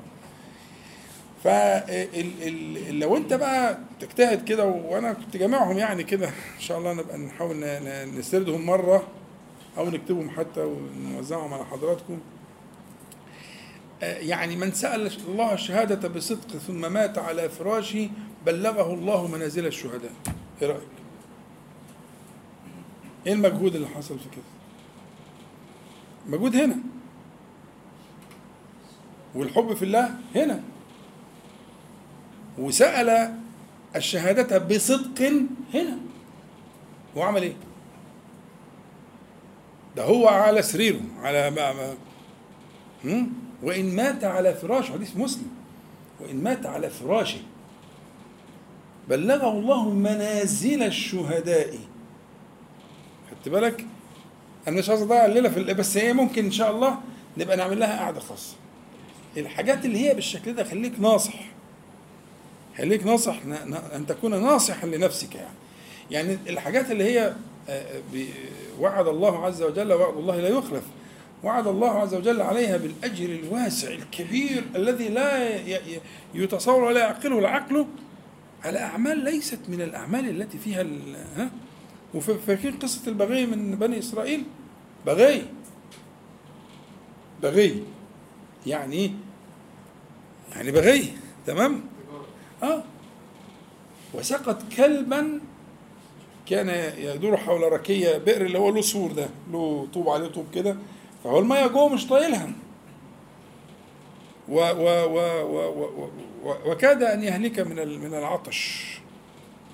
[1.44, 7.56] فلو انت بقى تجتهد كده وأنا كنت جامعهم يعني كده إن شاء الله نبقى نحاول
[8.20, 9.08] نسردهم مرة
[9.78, 12.20] أو نكتبهم حتى ونوزعهم على حضراتكم
[14.04, 18.10] آه، يعني من سأل الله الشهادة بصدق ثم مات على فراشه
[18.46, 20.12] بلغه الله منازل الشهداء
[20.62, 20.82] إيه رأيك؟
[23.28, 24.44] إيه المجهود اللي حصل في كده؟
[26.28, 26.76] مجهود هنا
[29.36, 30.64] والحب في الله هنا
[32.58, 33.36] وسأل
[33.96, 35.22] الشهادة بصدق
[35.74, 35.98] هنا
[37.18, 37.54] هو عمل إيه؟
[39.96, 43.28] ده هو على سريره على ما ما؟
[43.64, 45.48] وإن مات على فراشه حديث مسلم
[46.20, 47.40] وإن مات على فراشه
[49.10, 51.78] بلغه الله منازل الشهداء
[53.32, 53.86] خدت بالك؟
[54.68, 56.98] أنا مش عايز أضيع الليلة في ال- بس هي ممكن إن شاء الله
[57.38, 58.56] نبقى نعمل لها قعدة خاصة
[59.38, 61.34] الحاجات اللي هي بالشكل ده خليك ناصح
[62.78, 65.56] خليك ناصح ن- ن- أن تكون ناصحا لنفسك يعني.
[66.12, 67.34] يعني الحاجات اللي هي
[67.70, 68.02] آه،
[68.80, 70.84] وعد الله عز وجل وعد الله لا يخلف.
[71.44, 75.60] وعد الله عز وجل عليها بالأجر الواسع الكبير الذي لا
[76.36, 77.86] يتصور ولا يعقله العقل.
[78.64, 80.86] على اعمال ليست من الأعمال التي فيها
[81.38, 81.50] ها؟
[82.14, 84.44] وفاكرين قصة البغي من بني إسرائيل؟
[85.06, 85.46] بغي.
[87.44, 87.84] بغي.
[88.68, 89.12] يعني إيه؟
[90.56, 91.14] يعني بغي.
[91.48, 91.82] تمام؟
[92.64, 92.84] آه
[94.14, 95.40] وسقط كلبا
[96.46, 100.76] كان يدور حول ركية بئر اللي هو له سور ده له طوب عليه طوب كده.
[101.24, 102.52] فهو الميه جوه مش طايلها.
[104.50, 106.10] و و و و و
[106.44, 108.90] و وكاد أن يهلك من من العطش.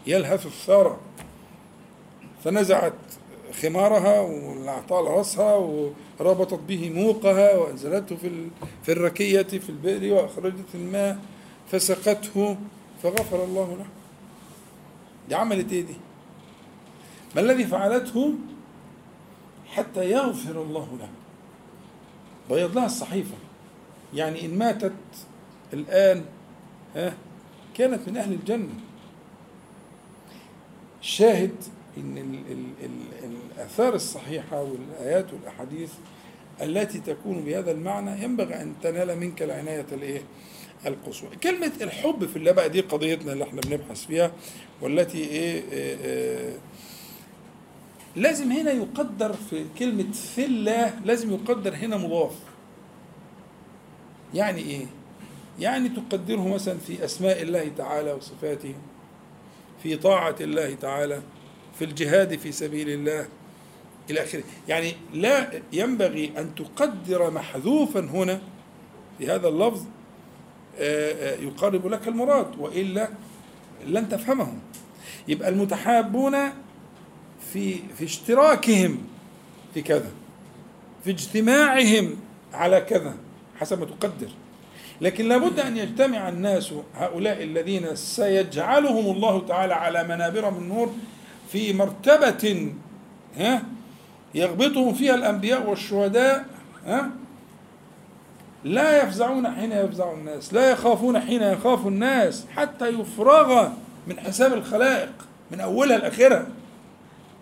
[0.08, 0.98] يلهث الثرى
[2.44, 2.94] فنزعت
[3.62, 8.48] خمارها واعطى راسها وربطت به موقها وأنزلته في
[8.84, 11.20] في الركية في البئر وأخرجت الماء
[11.72, 12.58] فسقته.
[13.04, 13.86] فغفر الله له.
[15.30, 15.96] دي عملت إيه دي؟
[17.36, 18.34] ما الذي فعلته
[19.68, 21.10] حتى يغفر الله له.
[22.50, 23.36] بيض لها الصحيفة.
[24.14, 24.94] يعني إن ماتت
[25.74, 26.26] الآن
[26.96, 27.14] ها
[27.74, 28.74] كانت من أهل الجنة.
[31.02, 31.56] الشاهد
[31.98, 35.92] إن ال ال ال الآثار الصحيحة والآيات والأحاديث
[36.62, 40.22] التي تكون بهذا المعنى ينبغي أن تنال منك العناية الإيه؟
[40.86, 41.30] القصوى.
[41.44, 44.32] كلمة الحب في الله بقى دي قضيتنا اللي إحنا بنبحث فيها
[44.82, 46.58] والتي إيه, إيه, إيه
[48.16, 52.32] لازم هنا يقدر في كلمة في الله لازم يقدر هنا مضاف.
[54.34, 54.86] يعني إيه؟
[55.60, 58.74] يعني تقدره مثلا في أسماء الله تعالى وصفاته
[59.84, 61.22] في طاعة الله تعالى
[61.80, 63.28] في الجهاد في سبيل الله
[64.10, 68.42] إلى آخره يعني لا ينبغي أن تقدر محذوفا هنا
[69.18, 69.84] في هذا اللفظ
[71.42, 73.08] يقرب لك المراد وإلا
[73.88, 74.54] لن تفهمه
[75.28, 76.36] يبقى المتحابون
[77.54, 78.98] في في اشتراكهم
[79.74, 80.12] في كذا
[81.04, 82.16] في اجتماعهم
[82.54, 83.16] على كذا
[83.60, 84.28] حسب ما تقدر.
[85.02, 90.94] لكن لابد أن يجتمع الناس هؤلاء الذين سيجعلهم الله تعالى على منابر من نور
[91.52, 92.74] في مرتبة
[93.38, 93.64] ها
[94.36, 96.46] يغبطهم فيها الأنبياء والشهداء
[96.86, 97.12] ها
[98.64, 103.70] لا يفزعون حين يفزع الناس لا يخافون حين يخاف الناس حتى يفرغ
[104.08, 105.12] من حساب الخلائق
[105.52, 106.48] من أولها لاخرها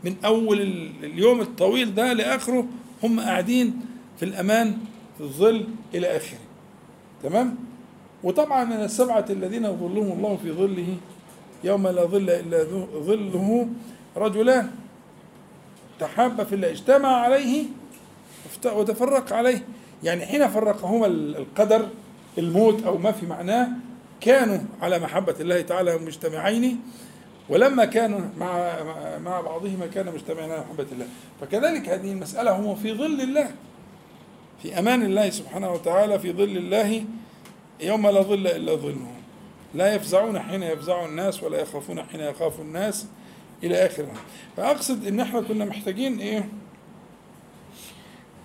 [0.03, 0.15] من
[0.61, 2.65] ال- اليوم الطويل ده لآخره
[3.03, 3.79] هم قاعدين
[4.19, 4.77] في الأمان
[5.17, 5.65] في الظل
[5.95, 6.37] إلى آخره.
[7.23, 7.55] تمام؟
[8.23, 10.95] وطبعا من السبعة الذين يظلهم الله في ظله
[11.63, 12.25] يوم لا ظل
[12.65, 13.67] ذو- ظله
[14.17, 14.71] رجلان.
[15.99, 17.63] تحابا في الله اجتمع عليه
[18.65, 19.63] وتفرق عليه.
[20.03, 21.87] يعني حين فرقهما ال- القدر
[22.37, 23.67] الموت أو ما في معناه
[24.21, 26.79] كانوا على محبة الله تعالى مجتمعين
[27.49, 28.75] ولما كانوا مع
[29.23, 31.05] مع- بعضهما كان مجتمعين على محبة الله.
[31.41, 33.51] فكذلك هذه المسألة هم في ظل الله
[34.63, 37.03] في أمان الله سبحانه وتعالى في ظل الله
[37.81, 39.07] يوم لا ظل إلا ظله.
[39.75, 43.05] لا يفزعون حين يفزع الناس ولا يخافون حين يخاف الناس
[43.63, 44.11] إلى اخره
[44.57, 46.49] فأقصد إن إحنا كنا محتاجين إيه؟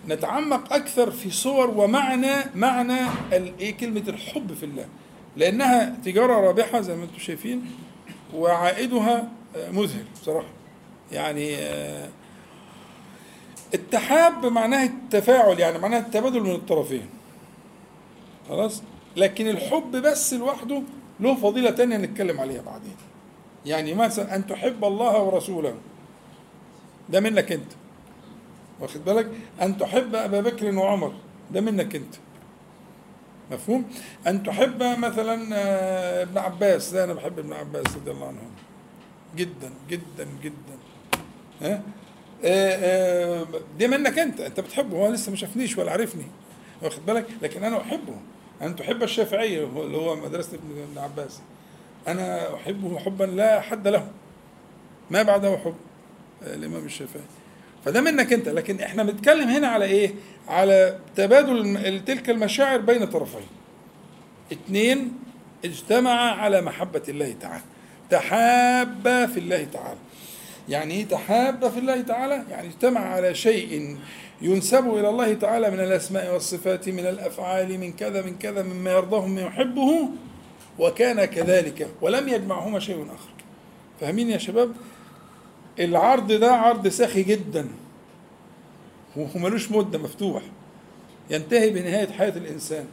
[0.09, 3.01] نتعمق أكثر في صور ومعنى معنى
[3.33, 4.87] إيه كلمة الحب في الله.
[5.37, 7.65] لأنها تجارة رابحة زي ما أنتم شايفين
[8.35, 10.49] وعائدها آه، مذهل بصراحة.
[11.13, 12.09] يعني آه،
[13.75, 17.07] التحاب معناه التفاعل يعني معناه التبادل من الطرفين.
[18.49, 18.83] خلاص؟
[19.17, 20.83] لكن الحب بس لوحده
[21.21, 22.97] له فضيلة تانية نتكلم عليها بعدين.
[23.67, 25.75] يعني مثلا أن تحب الله ورسوله.
[27.09, 27.73] ده منك أنت.
[28.83, 29.31] واخد بالك؟
[29.63, 31.13] أن تحب أبا بكر وعمر.
[31.51, 32.15] ده منك أنت.
[33.51, 33.85] مفهوم؟
[34.27, 36.95] أن تحب مثلا آه، ابن عباس.
[36.95, 38.51] لا أنا بحب ابن عباس رضي الله عنهم
[39.37, 40.77] جدا جدا جدا.
[41.63, 41.83] ها؟
[42.45, 43.47] آه، آه،
[43.79, 44.41] دي منك أنت.
[44.41, 44.97] أنت بتحبه.
[44.97, 46.25] هو لسه ما شافنيش ولا عرفني.
[46.83, 48.15] واخد بالك؟ لكن أنا أحبه.
[48.63, 51.41] أن تحب الشافعي هو- اللي هو مدرسة ابن عباس.
[52.09, 54.09] أنا أحبه حبا لا حد له.
[55.11, 55.75] ما بعده حب.
[56.43, 57.23] الإمام الشافعي.
[57.85, 58.49] فده منك انت.
[58.49, 60.15] لكن إحنا بنتكلم هنا على إيه؟
[60.49, 63.47] على تبادل تلك المشاعر بين طرفين.
[64.53, 65.13] اثنين
[65.65, 67.63] اجتمعا على محبة الله تعالى.
[68.11, 69.99] تحابا في الله تعالى.
[70.69, 73.97] يعني إيه تحابا في الله تعالى؟ يعني اجتمع على شيء
[74.43, 79.27] ينسب إلى الله تعالى من الأسماء والصفات من الأفعال من كذا من كذا مما يرضاه
[79.27, 80.09] مما يحبه
[80.79, 83.33] وكان كذلك ولم يجمعهما شيء آخر.
[84.01, 84.73] فاهمين يا شباب؟
[85.81, 87.69] العرض ده عرض سخي جدا
[89.17, 90.43] وملوش مدة مفتوح
[91.31, 92.87] ينتهي بنهاية حياة الإنسان.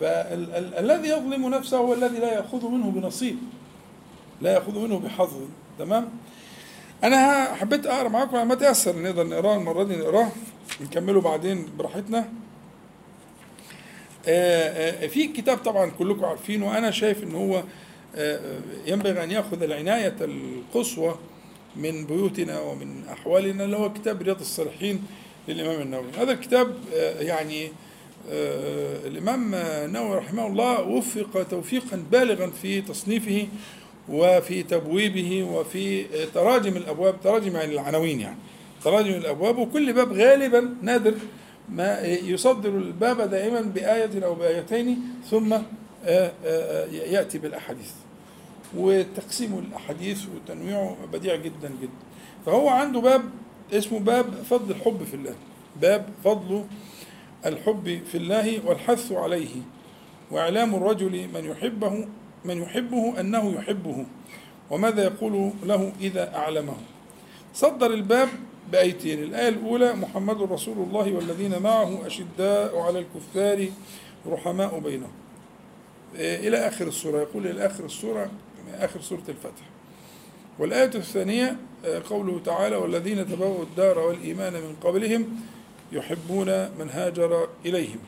[0.00, 3.36] فالذي يظلم نفسه هو الذي لا يأخذ منه بنصيب
[4.40, 5.30] لا يأخذ منه بحظ.
[5.78, 6.08] تمام؟
[7.04, 10.28] أنا حبيت أقرأ معاكم ما تيسر نقدر نقراه المرة دي نقراه
[10.80, 12.28] نكمله بعدين براحتنا.
[14.28, 17.62] آه، آه، في كتاب طبعا كلكم عارفينه وأنا شايف إن هو
[18.16, 18.40] آه،
[18.86, 21.14] ينبغي أن يأخذ العناية القصوى
[21.76, 25.02] من بيوتنا ومن أحوالنا اللي هو كتاب رياض الصالحين
[25.48, 26.06] للإمام النووي.
[26.18, 27.66] هذا الكتاب آه، يعني
[28.30, 33.46] آه، الإمام النووي رحمه الله وفق توفيقا بالغا في تصنيفه
[34.08, 36.04] وفي تبويبه وفي
[36.34, 38.36] تراجم الأبواب تراجم يعني العناوين يعني
[38.84, 41.14] تراجم الأبواب وكل باب غالبا نادر
[41.68, 44.98] ما يصدر الباب دائما بآية أو بآيتين
[45.30, 47.90] ثم آه، آه، يأتي بالأحاديث.
[48.76, 52.02] وتقسيم الأحاديث وتنويعه بديع جدا جدا.
[52.46, 53.22] فهو عنده باب
[53.72, 55.34] اسمه باب فضل الحب في الله.
[55.80, 56.64] باب فضل
[57.46, 59.54] الحب في الله والحث عليه.
[60.30, 62.08] وإعلام الرجل من يحبه
[62.44, 64.06] من يحبه أنه يحبه.
[64.70, 66.76] وماذا يقول له إذا أعلمه؟
[67.54, 68.28] صدر الباب
[68.72, 69.22] بآيتين.
[69.22, 73.68] الآية الأولى محمد رسول الله والذين معه أشداء على الكفار
[74.26, 75.12] رحماء بينهم.
[76.14, 77.20] إلى آخر السورة.
[77.20, 78.30] يقول إلى آخر السورة
[78.74, 79.62] آخر سورة الفتح.
[80.58, 85.40] والآية الثانية آه، قوله تعالى والذين تبوأوا الدار والإيمان من قبلهم
[85.92, 86.46] يحبون
[86.78, 87.98] من هاجر إليهم.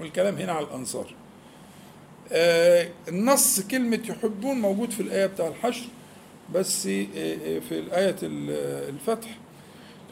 [0.00, 1.14] والكلام هنا على الأنصار.
[2.32, 5.84] آه، النص كلمة يحبون موجود في الآية بتاع الحشر
[6.54, 7.78] بس آه، في
[8.22, 9.38] ال- الفتح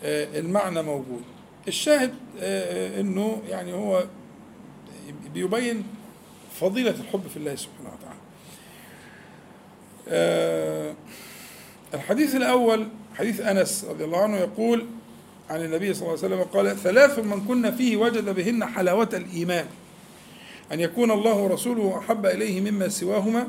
[0.02, 1.22] المعنى موجود.
[1.68, 2.14] الشاهد
[3.00, 4.04] إنه يعني هو
[5.34, 5.84] بيبين
[6.60, 8.17] فضيلة الحب في الله سبحانه وتعالى.
[11.94, 14.86] الحديث الأول حديث أنس رضي الله عنه يقول
[15.50, 19.66] عن النبي صلى الله عليه وسلم قال ثلاث من كن فيه وجد بهن حلاوة الإيمان
[20.72, 23.48] أن يكون الله ورسوله أحب إليه مما سواهما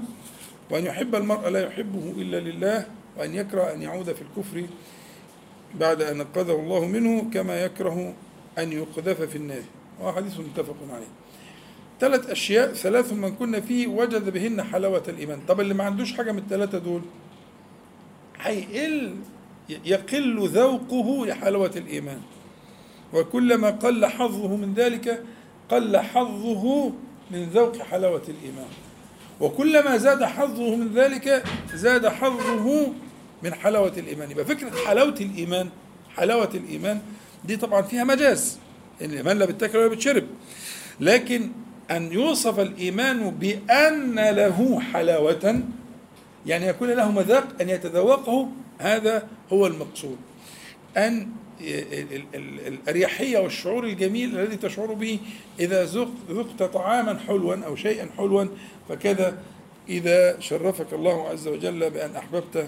[0.69, 2.85] وأن يحب المرء لا يحبه إلا لله
[3.17, 4.63] وأن يكره أن يعود في الكفر
[5.75, 8.13] بعد أن أنقذه الله منه كما يكره
[8.57, 9.63] أن يقذف في النار.
[9.99, 11.07] وهو حديث متفق عليه.
[11.99, 15.39] ثلاث أشياء ثلاث من كنا فيه وجد بهن حلاوة الإيمان.
[15.47, 17.01] طب اللي ما عندوش حاجة من الثلاثة دول؟
[18.41, 19.15] هيقل
[19.85, 22.21] يقل ذوقه لحلاوة الإيمان.
[23.13, 25.23] وكلما قل حظه من ذلك
[25.69, 26.91] قل حظه
[27.31, 28.69] من ذوق حلاوة الإيمان.
[29.41, 31.43] وكلما زاد حظه من ذلك
[31.73, 32.93] زاد حظه
[33.43, 34.31] من حلاوة الإيمان.
[34.31, 35.69] يبقى فكرة حلاوة الإيمان
[36.15, 37.01] حلاوة الإيمان
[37.45, 38.59] دي طبعا فيها مجاز.
[39.01, 40.23] إن الإيمان لا بتاكل ولا بتشرب
[40.99, 41.51] لكن
[41.91, 45.61] أن يوصف الإيمان بأن له حلاوة
[46.45, 48.47] يعني يكون له مذاق أن يتذوقه
[48.79, 50.17] هذا هو المقصود.
[50.97, 51.27] أن
[51.61, 55.19] ال- ال- ال- الأريحية والشعور الجميل الذي تشعر به
[55.59, 58.45] إذا ذق- ذقت طعاما حلوا أو شيئا حلوا
[58.89, 59.37] فكذا
[59.89, 62.67] إذا شرفك الله عز وجل بأن أحببت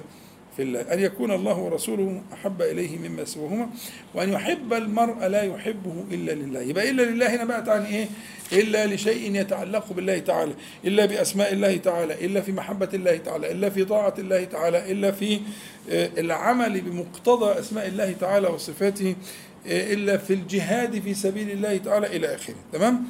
[0.58, 0.82] في الله.
[0.82, 3.70] أن يكون الله ورسوله أحب إليه مما سواهما
[4.14, 6.62] وأن يحب المرء لا يحبه إلا لله.
[6.62, 8.08] يبقى إلا لله هنا بقى عن إيه؟
[8.54, 10.54] إلا لشيء يتعلق بالله تعالى.
[10.86, 15.12] إلا بأسماء الله تعالى إلا في محبة الله تعالى إلا في طاعة الله تعالى إلا
[15.12, 15.39] في
[15.89, 19.16] آه، العمل بمقتضى أسماء الله تعالى وصفاته
[19.68, 22.56] آه، إلا في الجهاد في سبيل الله تعالى إلى آخره.
[22.74, 23.04] تمام؟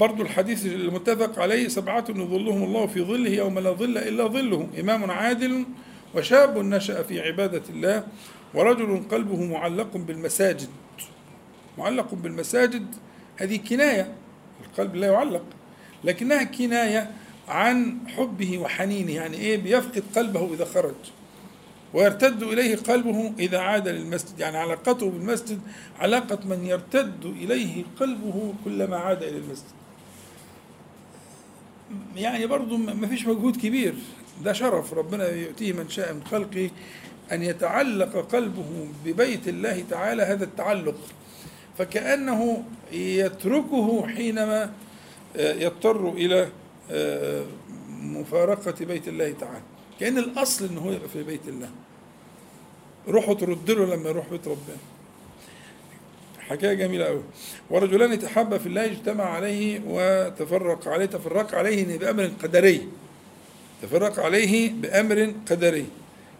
[0.00, 5.10] برضو الحديث المتفق عليه سبعة يظلهم الله في ظله يوم لا ظل إلا ظله إمام
[5.10, 5.64] عادل
[6.14, 8.04] وشاب نشأ في عبادة الله
[8.54, 10.68] ورجل قلبه معلق بالمساجد.
[11.78, 12.86] معلق بالمساجد
[13.36, 14.14] هذه كناية
[14.64, 15.44] القلب لا يعلق
[16.04, 17.10] لكنها كناية
[17.48, 20.94] عن حبه وحنينه يعني إيه؟ بيفقد قلبه إذا خرج.
[21.94, 24.40] ويرتد إليه قلبه إذا عاد للمسجد.
[24.40, 25.60] يعني علاقته بالمسجد
[25.98, 29.70] علاقة من يرتد إليه قلبه كلما عاد إلى المسجد.
[32.16, 33.94] يعني برضو ما فيش مجهود كبير.
[34.44, 34.94] ده شرف.
[34.94, 36.70] ربنا يؤتيه من شاء من خلقه
[37.32, 40.96] أن يتعلق قلبه ببيت الله تعالى هذا التعلق.
[41.78, 44.72] فكأنه يتركه حينما
[45.36, 46.48] يضطر إلى
[47.88, 49.62] مفارقة بيت الله تعالى.
[50.00, 51.70] كأن الأصل إن هو يبقى في بيت الله.
[53.08, 54.76] روحه ترد له لما يروح بيت ربنا.
[56.38, 57.22] حكاية جميلة أوي.
[57.70, 61.06] ورجلان تحابا في الله اجتمع عليه وتفرق عليه.
[61.06, 62.88] تفرق عليه بأمر قدري.
[63.82, 65.86] تفرق عليه بأمر قدري.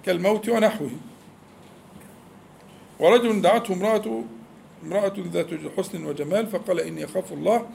[0.07, 0.91] كالموت ونحوه.
[2.99, 4.25] ورجل دعته امرأة
[4.85, 5.47] امرأة ذات
[5.77, 7.71] حسن وجمال فقال إني أخاف الله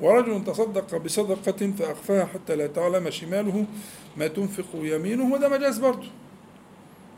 [0.00, 3.66] ورجل تصدق بصدقة فأخفاها حتى لا تعلم شماله
[4.16, 6.06] ما تنفق يمينه وده مجاز برضه.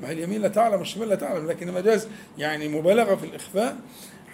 [0.01, 2.09] ما هي اليمين لا تعلم والشمال لا تعلم لكن مجاز
[2.39, 3.77] يعني مبالغة في الإخفاء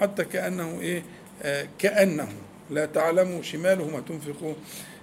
[0.00, 1.02] حتى كأنه إيه؟
[1.42, 2.28] آه كأنه
[2.70, 4.56] لا تعلم شماله ما تنفق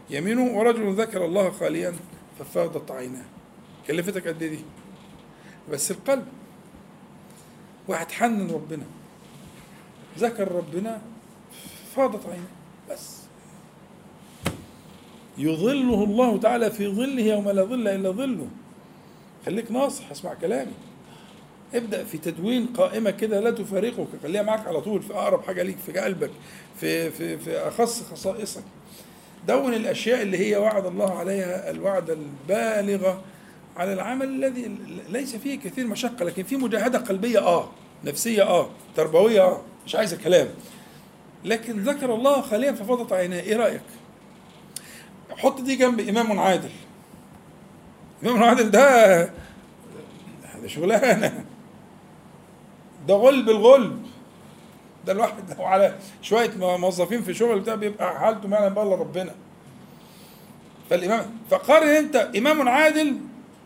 [0.10, 0.58] يمينه.
[0.58, 1.94] ورجل ذكر الله خاليا
[2.40, 3.26] ففاضت عيناه.
[3.88, 4.60] كلفتك قد دي؟
[5.72, 6.26] بس القلب.
[7.88, 8.86] واحد حنن ربنا
[10.18, 11.02] ذكر ربنا
[11.96, 12.48] فاضت عيناه.
[12.90, 13.25] بس.
[15.38, 18.48] يظله الله تعالى في ظله يوم لا ظل إلا ظله.
[19.46, 20.72] خليك ناصح اسمع كلامي.
[21.74, 25.78] ابدأ في تدوين قائمة كده لا تفارقك خليها معاك على طول في أقرب حاجة ليك
[25.86, 26.32] في قلبك
[26.80, 28.64] في في في أخص خصائصك.
[29.48, 33.22] دون الأشياء اللي هي وعد الله عليها الوعد البالغه
[33.78, 34.72] على العمل الذي
[35.10, 37.70] ليس فيه كثير مشقة لكن فيه مجاهدة قلبية آه
[38.06, 40.48] نفسية آه تربوية آه مش عايزة كلام.
[41.46, 43.42] لكن ذكر الله خاليا ففاضت عيناه.
[43.42, 43.82] إيه رأيك؟
[45.38, 46.70] حط دي جنب إمام عادل.
[48.24, 49.24] إمام عادل ده
[50.62, 51.46] ده شغلانة.
[53.08, 54.06] ده غلب الغلب.
[55.06, 59.32] ده الواحد لو على شوية موظفين في شغل بتاع بيبقى حالته ما يعلم الا ربنا.
[60.90, 63.18] فالإمام فقارن أنت إمام عادل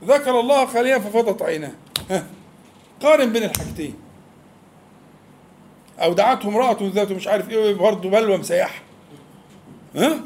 [0.04, 1.72] ذكر الله خاليا ففاضت عيناه.
[3.02, 3.96] قارن بين الحاجتين.
[6.00, 8.82] أو دعته امرأة ذات مش عارف إيه برضه بلوى مسيحة.
[9.96, 10.20] ها؟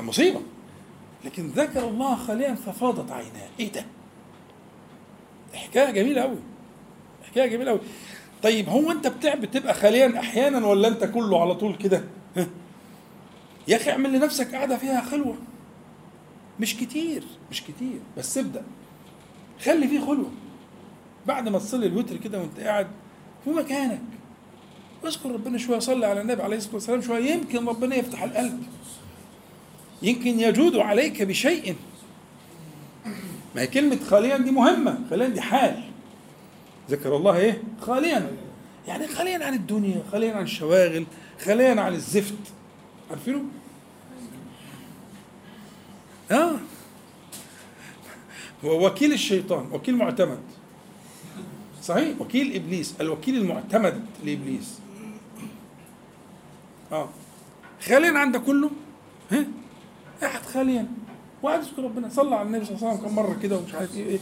[0.00, 0.40] مصيبة.
[1.24, 3.48] لكن ذكر الله خاليا ففاضت عيناه.
[3.60, 3.84] إيه ده؟
[5.54, 6.38] حكاية جميلة قوي
[7.30, 7.80] حكاية جميلة قوي
[8.42, 12.04] طيب هو بتاع بتبقى خاليا أحيانا ولا أنت كله على طول كده؟
[13.68, 15.36] يا أخي اعمل لنفسك قاعدة فيها خلوة.
[16.60, 18.62] مش كتير مش كتير بس ابدأ.
[19.64, 20.30] خلي فيه خلوة.
[21.26, 22.86] بعد ما تصلي الوتر كده وأنت قاعد
[23.44, 24.00] في مكانك.
[25.06, 27.30] اذكر ربنا شوية صلي على النبي عليه الصلاة والسلام شوية.
[27.30, 28.62] يمكن ربنا يفتح القلب.
[30.02, 31.76] يمكن يجود عليك بشيء.
[33.54, 35.82] ما هي كلمة خاليا دي مهمة خاليا دي حال.
[36.90, 38.30] ذكر الله إيه؟ خاليا.
[38.88, 41.06] يعني خاليا عن الدنيا خاليا عن الشواغل
[41.44, 42.34] خاليا عن الزفت.
[43.10, 43.44] عارفينه؟
[46.30, 46.56] آه.
[48.64, 50.40] هو وكيل الشيطان وكيل معتمد.
[51.82, 54.78] صحيح؟ وكيل إبليس الوكيل المعتمد لإبليس.
[56.92, 57.08] آه.
[57.82, 58.70] خاليا عن ده كله؟
[59.30, 59.46] ها؟
[60.20, 60.86] قاعد خاليا
[61.42, 62.08] وقعد يذكر ربنا.
[62.08, 64.18] صلى على النبي صلى الله عليه وسلم كم مرة كده ومش عارف إيه إيه.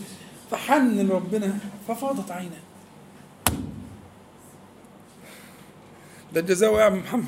[0.50, 2.62] فحن ربنا ففاضت عيناه.
[6.32, 7.24] ده الجزاء يا عم محمد.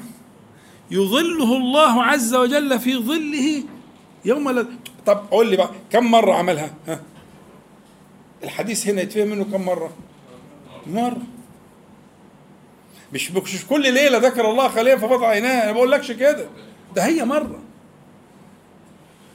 [0.90, 3.62] يظله الله عز وجل في ظله
[4.24, 4.66] يوم لا
[5.06, 7.00] طب قول لي بقى كم مرة عملها؟ ها.
[8.44, 9.92] الحديث هنا يتفهم منه كم مرة؟
[10.86, 11.22] مرة.
[13.12, 15.62] مش مش كل ليلة ذكر الله خاليا ففاضت عيناه.
[15.62, 16.46] أنا ما بقولكش كده.
[16.96, 17.58] ده هي مرة.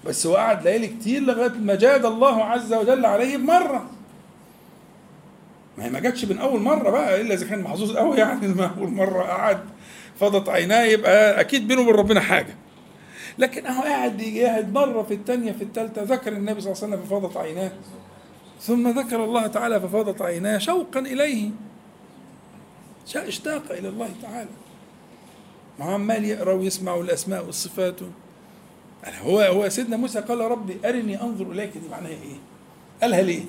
[0.06, 3.90] بس هو قعد ليالي كتير لغاية ما جاد الله عز وجل عليه بمرة.
[5.78, 8.72] ما هي ما جاتش من أول مرة بقى إلا إذا كان محظوظ قوي يعني ما
[8.78, 9.60] أول مرة قعد
[10.20, 12.56] فضت عيناه يبقى أكيد بينه وبين ربنا حاجة.
[13.38, 17.06] لكن أهو قاعد يجاهد مرة في الثانية في الثالثه ذكر النبي صلى الله عليه وسلم
[17.06, 17.72] ففاضت عيناه.
[18.62, 21.50] ثم ذكر الله تعالى ففاضت عيناه شوقا إليه.
[23.16, 24.50] اشتاق إلى الله تعالى.
[25.80, 28.00] ما عمال يقرأ ويسمع الأسماء والصفات.
[29.06, 31.78] هو هو سيدنا موسى قال ربي أرني أنظر إليك.
[31.78, 32.38] دي معناها إيه؟
[33.02, 33.44] قالها ليه؟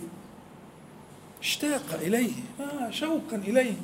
[1.40, 2.32] اشتاق إليه.
[2.60, 3.74] آه شوقا إليه.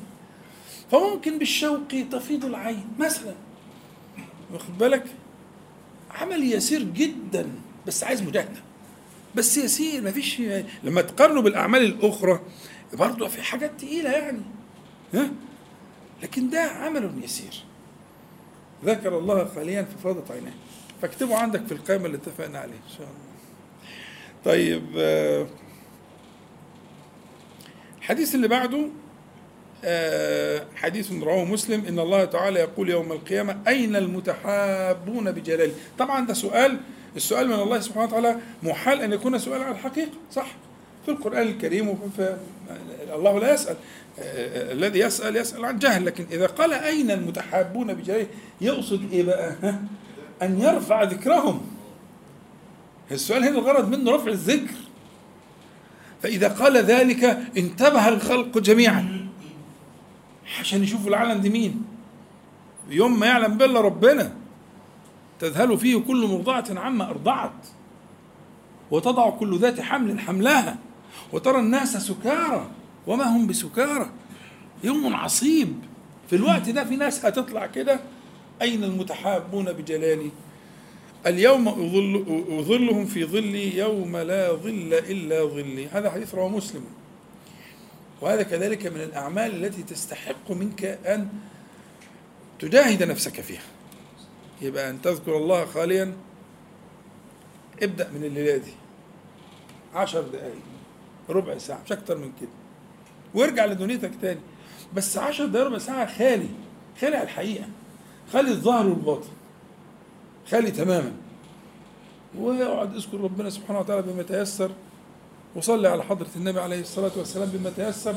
[0.91, 2.85] فممكن بالشوق تفيض العين.
[2.99, 3.35] مثلا
[4.53, 5.05] واخد بالك؟
[6.11, 7.49] عمل يسير جدا
[7.87, 8.63] بس عايز مجاهدة.
[9.35, 10.43] بس يسير مفيش
[10.85, 12.41] لما تقارنه بالأعمال الأخرى
[12.93, 14.43] برضه في حاجات تقيلة يعني.
[15.15, 15.31] ها؟
[16.23, 17.65] لكن ده عمل يسير.
[18.85, 20.53] ذكر الله خاليا ففاضت عيناه.
[21.03, 23.33] فاكتبوا عندك في القائمة اللي اتفقنا عليها إن شاء الله.
[24.45, 25.47] طيب آه،
[27.99, 28.89] الحديث اللي بعده
[29.85, 36.35] آه، حديث رواه مسلم إن الله تعالى يقول يوم القيامة أين المتحابون بجلالي طبعا ده
[36.35, 36.79] سؤال
[37.17, 40.47] السؤال من الله سبحانه وتعالى محال أن يكون سؤال على الحقيقة صح؟
[41.05, 41.99] في القرآن الكريم
[43.15, 43.77] الله لا يسأل
[44.19, 48.27] آه، الذي يسأل يسأل عن جهل لكن إذا قال أين المتحابون بجلالي
[48.61, 49.83] يقصد إيه بقى؟ ها؟
[50.43, 51.61] أن يرفع ذكرهم.
[53.11, 54.75] السؤال هنا الغرض منه رفع الذكر.
[56.23, 57.25] فإذا قال ذلك
[57.57, 59.29] انتبه الخلق جميعا.
[60.61, 61.85] عشان يشوفوا العالم دي مين.
[62.89, 64.33] يوم ما يعلم بالله ربنا
[65.41, 67.67] تذهل فيه كل مرضعة عما أرضعت.
[68.91, 70.79] وتضع كل ذات حمل حملها.
[71.33, 72.67] وترى الناس سكارى
[73.07, 74.11] وما هم بسكارى.
[74.85, 75.79] يوم عصيب.
[76.31, 78.01] في الوقت ده في ناس هتطلع كده
[78.63, 80.31] أين المتحابون بجلالي؟
[81.27, 85.87] اليوم أظل أظلهم في ظلي يوم لا ظل إلا ظلي.
[85.87, 86.85] هذا حديث رواه مسلم.
[88.21, 91.29] وهذا كذلك من الأعمال التي تستحق منك أن
[92.59, 93.63] تجاهد نفسك فيها.
[94.63, 96.13] يبقى أن تذكر الله خاليا.
[97.83, 98.73] ابدأ من الليلة دي.
[99.95, 100.63] عشر دقايق
[101.29, 102.51] ربع ساعة مش أكتر من كده.
[103.35, 104.41] وارجع لدنيتك تاني.
[104.95, 106.49] بس عشر دقايق ربع ساعة خالي
[107.01, 107.65] خالي على الحقيقة.
[108.33, 109.29] خالي الظاهر والباطن.
[110.51, 111.13] خالي تماما.
[112.39, 114.71] واقعد اذكر ربنا سبحانه وتعالى بما تيسر
[115.55, 118.15] وصلي على حضرة النبي عليه الصلاة والسلام بما تيسر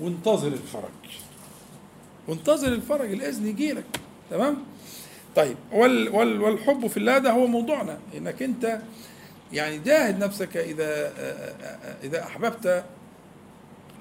[0.00, 1.20] وانتظر الفرج.
[2.28, 4.00] وانتظر الفرج الإذن يجي لك.
[4.30, 4.56] تمام؟
[5.36, 7.98] طيب وال وال والحب في الله ده هو موضوعنا.
[8.16, 8.80] إنك أنت
[9.52, 11.12] يعني جاهد نفسك إذا
[12.02, 12.84] إذا أحببت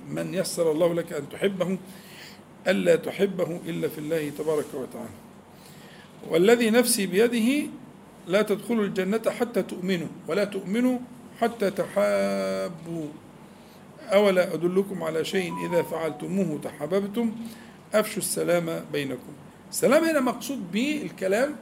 [0.09, 1.77] من يسر الله لك أن تحبه
[2.67, 5.24] ألا تحبه إلا في الله تبارك وتعالى.
[6.29, 7.69] والذي نفسي بيده
[8.27, 10.99] لا تدخلوا الجنة حتى تؤمنوا ولا تؤمنوا
[11.41, 13.07] حتى تحابوا.
[14.05, 17.35] أولا أدلكم على شيء إذا فعلتموه تحاببتم؟
[17.93, 19.33] أفشوا السلام بينكم.
[19.71, 21.55] السلام هنا مقصود به الكلام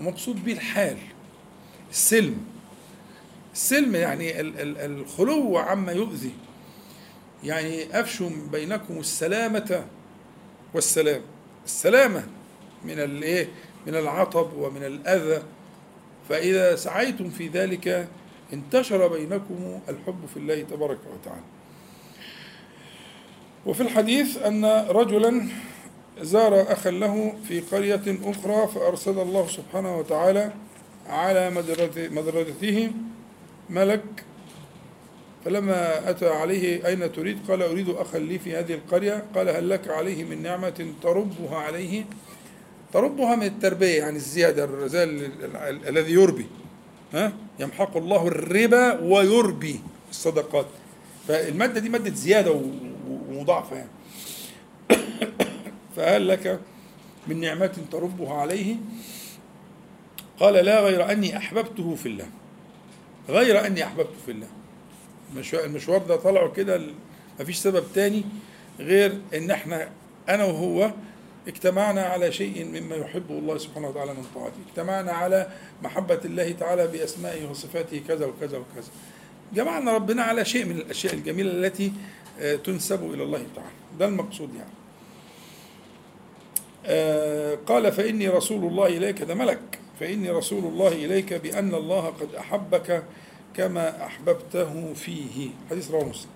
[0.00, 0.96] ومقصود به الحال
[1.90, 2.36] السلم.
[3.54, 6.32] السلم يعني الخلو عما يؤذي.
[7.44, 9.84] يعني أفشوا بينكم السلامة
[10.74, 11.20] والسلام.
[11.64, 12.24] السلامة
[12.84, 13.48] من الايه
[13.86, 15.42] من العطب ومن الأذى.
[16.28, 18.08] فإذا سعيتم في ذلك
[18.52, 21.42] انتشر بينكم الحب في الله تبارك وتعالى.
[23.66, 25.48] وفي الحديث أن رجلا
[26.20, 30.52] زار أخا له في قرية أخرى فأرسل الله سبحانه وتعالى
[31.06, 31.50] على
[32.10, 32.92] مدرسته
[33.70, 34.24] ملك.
[35.44, 39.24] فلما أتى عليه أين تريد؟ قال أريد أخا لي في هذه القرية.
[39.34, 42.04] قال هل لك عليه من نعمة تربها عليه؟
[42.92, 45.04] تربها من التربية يعني الزيادة زي
[45.88, 46.46] الذي يربي.
[47.14, 49.80] ها؟ يمحق الله الربا ويربي
[50.10, 50.66] الصدقات.
[51.28, 52.60] فالمادة دي مادة زيادة
[53.28, 53.90] ومضاعفة يعني.
[55.96, 56.60] فهل لك
[57.26, 58.76] من نعمة تربها عليه.
[60.40, 62.26] قال لا غير أني أحببته في الله.
[63.28, 64.48] غير أني أحببته في الله.
[65.64, 66.80] المشوار ده طلعوا كده
[67.40, 68.24] مفيش سبب تاني
[68.80, 69.88] غير إن إحنا
[70.28, 70.92] أنا وهو
[71.48, 74.56] اجتمعنا على شيء مما يحبه الله سبحانه وتعالى من طاعته.
[74.70, 75.48] اجتمعنا على
[75.82, 78.88] محبة الله تعالى بأسمائه وصفاته كذا وكذا وكذا.
[79.54, 81.92] جمعنا ربنا على شيء من الأشياء الجميلة التي
[82.40, 83.70] آه، تنسب إلى الله تعالى.
[83.98, 84.70] ده المقصود يعني.
[86.86, 89.78] آه، قال فإني رسول الله إليك ده ملك.
[90.00, 93.04] فإني رسول الله إليك بأن الله قد أحبك
[93.56, 95.50] كما أحببته فيه.
[95.70, 96.30] حديث رواه مسلم.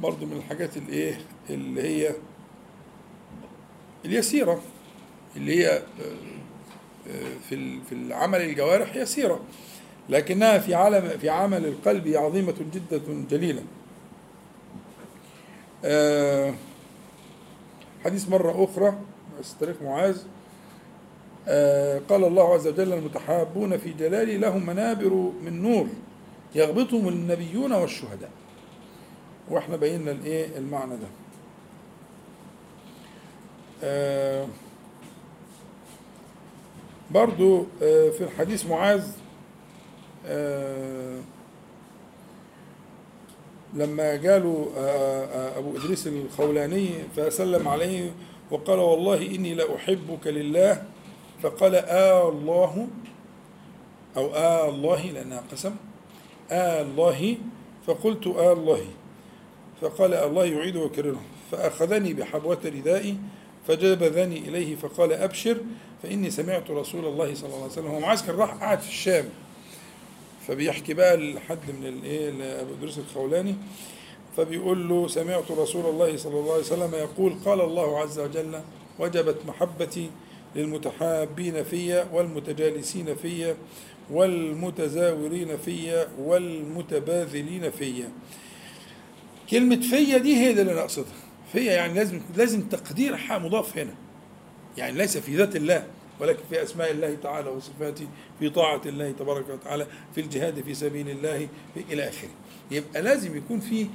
[0.00, 1.20] برضه من الحاجات الإيه
[1.50, 2.14] اللي هي
[4.04, 4.60] اليسيرة
[5.36, 5.82] اللي هي آه،
[7.08, 9.40] آه، في في العمل الجوارح يسيرة
[10.08, 13.00] لكنها في عالم في عمل القلب عظيمة جدا
[13.30, 13.62] جليلة
[15.84, 16.54] آه،
[18.04, 18.98] حديث مرة أخرى
[19.60, 20.18] تاريخ معاذ.
[22.08, 25.86] قال الله عز وجل المتحابون في جلالي لهم منابر من نور
[26.54, 28.30] يغبطهم النبيون والشهداء.
[29.50, 31.06] وإحنا بينا الإيه؟ المعنى ده.
[33.82, 34.46] آه،
[37.10, 39.04] برضو آه، في الحديث معاذ
[40.26, 41.20] آه،
[43.74, 44.68] لما جاله
[45.56, 48.10] أبو إدريس الخولاني فسلم عليه
[48.50, 50.82] وقال والله إني لأحبك لله
[51.42, 52.86] فقال آه الله
[54.16, 55.74] أو آه الله لأنها قسم
[56.50, 57.36] آه الله
[57.86, 58.80] فقلت آه الله
[59.80, 61.20] فقال الله يعيد ويكرره
[61.52, 63.16] فأخذني بحبوة ردائي
[63.68, 65.56] فجبذني إليه فقال أبشر
[66.02, 69.24] فإني سمعت رسول الله صلى الله عليه وسلم هو معسكر راح قاعد في الشام.
[70.48, 73.54] فبيحكي بقى لحد من الايه لأبو إدريس الخولاني
[74.36, 78.60] فبيقول له سمعت رسول الله صلى الله عليه وسلم يقول قال الله عز وجل
[78.98, 80.10] وجبت محبتي
[80.56, 83.54] للمتحابين في والمتجالسين في
[84.10, 88.04] والمتزاورين في والمتباذلين في
[89.50, 91.29] كلمة فيا دي هي اللي أنا أقصدها.
[91.52, 93.94] فيا يعني لازم لازم تقدير حق مضاف هنا.
[94.76, 95.86] يعني ليس في ذات الله
[96.20, 98.06] ولكن في أسماء الله تعالى وصفاته
[98.38, 102.30] في طاعة الله تبارك وتعالى في الجهاد في سبيل الله في إلى آخره.
[102.70, 103.86] يبقى لازم يكون في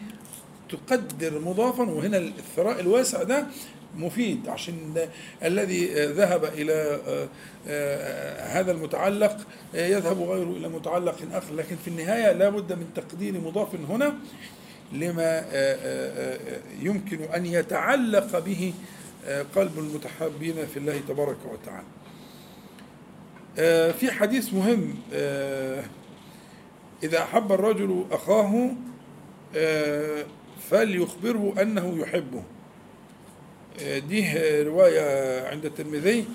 [0.69, 3.47] تقدر مضافا وهنا الثراء الواسع ده
[3.97, 5.07] مفيد عشان
[5.43, 6.99] الذي ذهب إلى
[8.39, 9.37] هذا المتعلق
[9.73, 11.53] يذهب غيره إلى متعلق آخر.
[11.53, 14.15] لكن في النهاية لا بد من تقدير مضاف هنا.
[14.91, 15.45] لما
[16.81, 18.73] يمكن أن يتعلق به
[19.55, 21.87] قلب المتحابين في الله تبارك وتعالى.
[23.93, 24.95] في حديث مهم
[27.03, 28.69] إذا أحب الرجل أخاه
[30.69, 32.43] فليخبره أنه يحبه.
[33.99, 34.33] دي
[34.63, 36.25] رواية عند الترمذي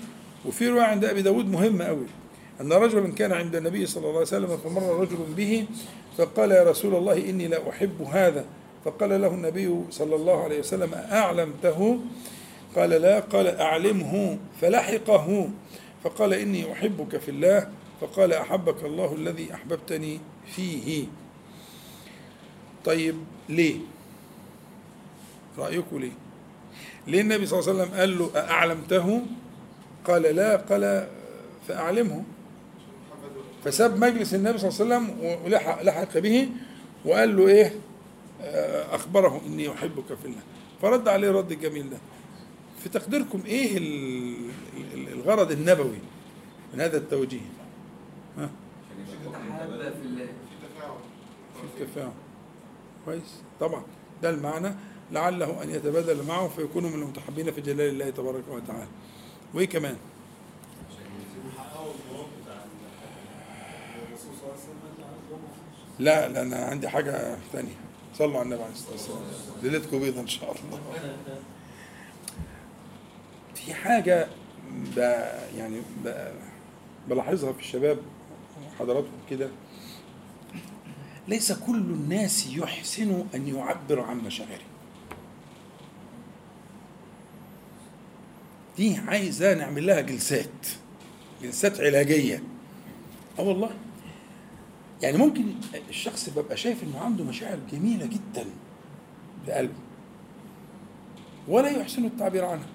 [0.45, 2.05] وفي رواية عند أبي داود مهمة أوي.
[2.61, 5.65] أن رجلا كان عند النبي صلى الله عليه وسلم فمر رجل به
[6.17, 8.45] فقال يا رسول الله إني لا أحب هذا.
[8.85, 11.99] فقال له النبي صلى الله عليه وسلم أعلمته
[12.75, 13.19] قال لا.
[13.19, 15.49] قال أعلمه فلحقه.
[16.03, 17.69] فقال إني أحبك في الله.
[18.01, 20.19] فقال أحبك الله الذي أحببتني
[20.55, 21.05] فيه.
[22.85, 23.15] طيب
[23.49, 23.75] ليه؟
[25.57, 26.11] رأيكم ليه؟
[27.07, 29.21] ليه النبي صلى الله عليه وسلم قال له أعلمته
[30.07, 30.55] قال لا.
[30.55, 31.07] قال
[31.67, 32.23] فأعلمه.
[33.63, 36.49] فساب مجلس النبي صلى الله عليه وسلم ولحق لحق به
[37.05, 37.73] وقال له إيه؟
[38.91, 40.41] أخبره إني أحبك في الله.
[40.81, 41.97] فرد عليه الرد الجميل ده.
[42.83, 43.77] في تقديركم إيه
[44.93, 45.97] الغرض النبوي
[46.73, 47.39] من هذا التوجيه؟
[48.37, 48.49] ها؟
[51.55, 52.13] في التفاهم.
[53.05, 53.41] كويس.
[53.59, 53.83] طبعا.
[54.23, 54.75] ده المعنى.
[55.11, 58.87] لعله أن يتبادل معه فيكونوا من المتحبين في جلال الله تبارك وتعالى.
[59.53, 59.95] وإيه كمان
[61.57, 62.55] حققوا المراد بتاع
[64.07, 64.81] الرسول صلى الله عليه وسلم
[66.01, 67.75] لا لا أنا عندي حاجة ثانية
[68.17, 69.19] صلوا على النبي عليه الصلاة والسلام.
[69.63, 70.79] ليلتكم بيضة إن شاء الله.
[73.55, 74.27] في حاجة
[75.57, 75.81] يعني
[77.07, 77.97] بلاحظها في الشباب
[78.79, 79.49] حضراتكم كده.
[81.27, 84.61] ليس كل الناس يحسن أن يعبر عن مشاعره
[88.77, 90.67] دي عايزة نعمل لها جلسات
[91.41, 92.43] جلسات علاجية.
[93.39, 93.69] آه والله.
[95.01, 95.45] يعني ممكن
[95.89, 98.45] الشخص ببقى شايف إنه عنده مشاعر جميلة جدا
[99.45, 99.73] في قلبه.
[101.47, 102.67] ولا يحسن التعبير عنها.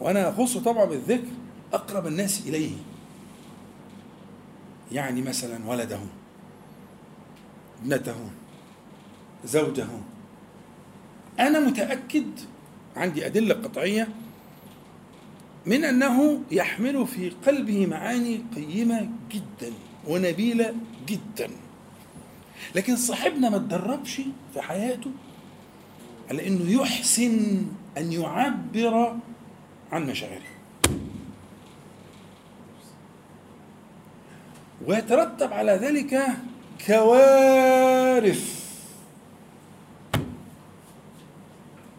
[0.00, 1.28] وأنا أخص طبعا بالذكر
[1.72, 2.72] أقرب الناس إليه.
[4.92, 6.00] يعني مثلا ولده
[7.82, 8.16] ابنته
[9.44, 9.86] زوجه.
[11.40, 12.26] أنا متأكد
[12.96, 14.08] عندي أدلة قطعية
[15.66, 19.72] من أنه يحمل في قلبه معاني قيمة جدا.
[20.08, 20.74] ونبيلة
[21.06, 21.50] جدا.
[22.74, 24.20] لكن صاحبنا ما تدربش
[24.54, 25.10] في حياته
[26.30, 27.66] على إنه يحسن
[27.98, 29.16] أن يعبر
[29.92, 30.42] عن مشاعره.
[34.86, 36.26] ويترتب على ذلك
[36.86, 38.60] كوارث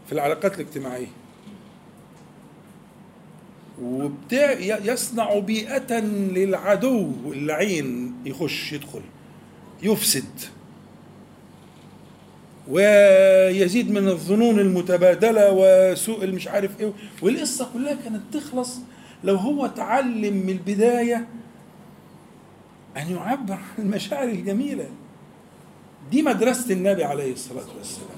[0.08, 1.21] في العلاقات الاجتماعية.
[3.84, 9.02] وبتاع يصنع بيئة للعدو اللعين يخش يدخل
[9.84, 10.40] يفسد.
[12.68, 16.94] ويزيد من الظنون المتبادلة وسوء المش عارف إيه.
[17.22, 18.80] والقصة كلها كانت تخلص
[19.24, 21.28] لو هو تعلم من البداية
[22.98, 24.90] أن يعبر عن المشاعر الجميلة.
[26.12, 28.10] دي مدرسة النبي عليه الصلاة والسلام.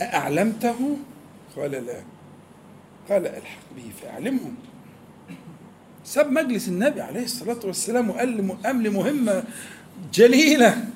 [0.00, 0.96] أأعلمته؟
[1.56, 2.13] قال لا.
[3.10, 4.54] قال الحق به فاعلمهم
[6.04, 9.44] ساب مجلس النبي عليه الصلاة والسلام وقال قام لمهمة
[10.14, 10.88] جليلة.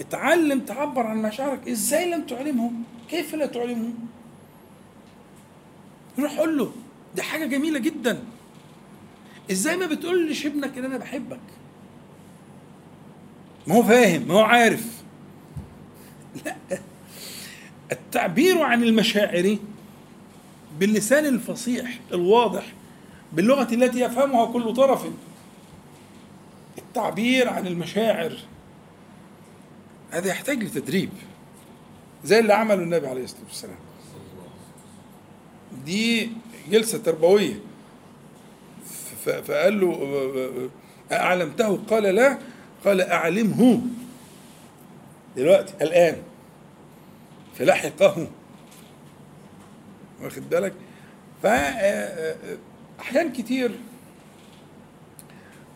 [0.00, 1.68] اتعلم تعبر عن مشاعرك.
[1.68, 3.94] إزاي لم تعلمهم؟ كيف لا تعلمهم؟
[6.18, 6.72] روح قول له
[7.14, 8.22] دي حاجة جميلة جدا.
[9.50, 11.40] إزاي ما بتقولش ابنك ان أنا بحبك؟
[13.66, 15.02] ما هو فاهم ما هو عارف.
[16.44, 16.56] لا.
[17.92, 19.56] التعبير عن المشاعر
[20.78, 22.72] باللسان الفصيح الواضح
[23.32, 25.06] باللغة التي يفهمها كل طرف
[26.78, 28.38] التعبير عن المشاعر.
[30.10, 31.10] هذا يحتاج لتدريب
[32.24, 33.76] زي اللي عمله النبي عليه الصلاة والسلام.
[35.84, 36.30] دي
[36.70, 37.60] جلسة تربوية.
[39.24, 40.70] فقال له
[41.12, 42.38] أعلمته؟ قال لا.
[42.84, 43.80] قال أعلمه.
[45.36, 46.16] دلوقتي الآن.
[47.58, 48.26] فلحقه.
[50.22, 50.72] واخد بالك؟
[51.42, 53.70] فأحيان كتير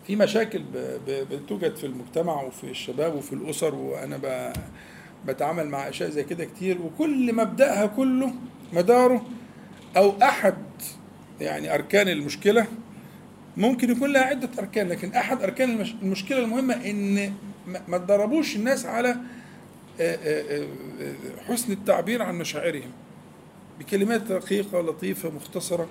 [0.06, 0.62] في مشاكل
[1.08, 4.52] بتوجد في المجتمع وفي الشباب وفي الأسر وأنا ب-
[5.26, 8.32] بتعامل مع أشياء زي كده كتير وكل مبدأها كله
[8.72, 9.26] مداره
[9.96, 10.54] أو أحد
[11.40, 12.66] يعني أركان المشكلة
[13.56, 17.32] ممكن يكون لها عدة أركان لكن أحد أركان المش- المشكلة المهمة إن
[17.88, 19.08] ما- تدربوش الناس على
[20.00, 20.62] آه، آه،
[21.00, 22.90] آه، حسن التعبير عن مشاعرهم.
[23.78, 25.88] بكلمات رقيقة لطيفة مختصرة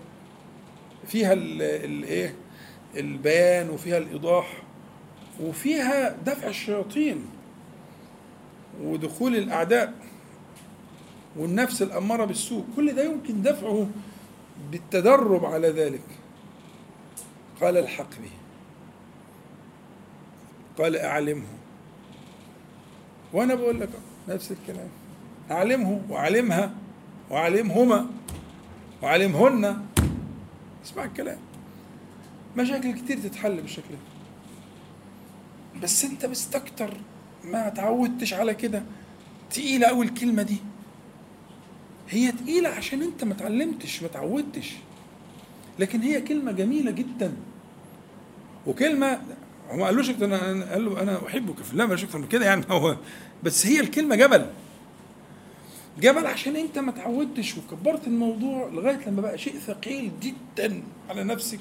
[1.08, 2.36] فيها ال- الايه
[2.98, 4.64] البيان وفيها الإيضاح
[5.42, 7.26] وفيها دفع الشياطين
[8.84, 9.94] ودخول الأعداء
[11.36, 12.66] والنفس الأمارة بالسوء.
[12.76, 13.88] كل ده يمكن دفعه
[14.72, 16.02] بالتدرب على ذلك.
[17.62, 18.30] قال الحق به.
[20.84, 21.46] قال أعلمه.
[23.34, 23.90] وأنا بقول لك
[24.30, 24.90] نفس الكلام.
[25.52, 26.76] أعلمه وأعلمها.
[27.30, 28.08] وأعلمهما
[29.02, 29.86] وأعلمهن
[30.86, 31.38] اسمع الكلام.
[32.58, 33.98] مشاكل كتير تتحل بالشكل ده.
[35.82, 36.94] بس انت مستكتر
[37.44, 38.84] ما تعودتش على كده.
[39.52, 40.58] تقيلة أوي الكلمة دي.
[42.10, 44.74] هي تقيلة عشان انت ما اتعلمتش ما تعودتش.
[45.80, 47.34] لكن هي كلمة جميلة جدا.
[48.68, 49.22] وكلمة
[49.70, 50.38] هو ما قالوش أنا
[50.72, 51.64] قال له أنا أحبك.
[51.64, 52.64] في الله ما قالوش أكتر من كده يعني.
[52.72, 52.98] هو
[53.44, 54.46] بس هي الكلمة جبل.
[56.02, 61.60] جبل عشان انت ما تعودتش وكبرت الموضوع لغاية لما بقى شيء ثقيل جدا على نفسك.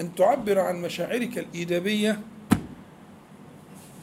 [0.00, 2.20] أن تعبر عن مشاعرك الإيجابية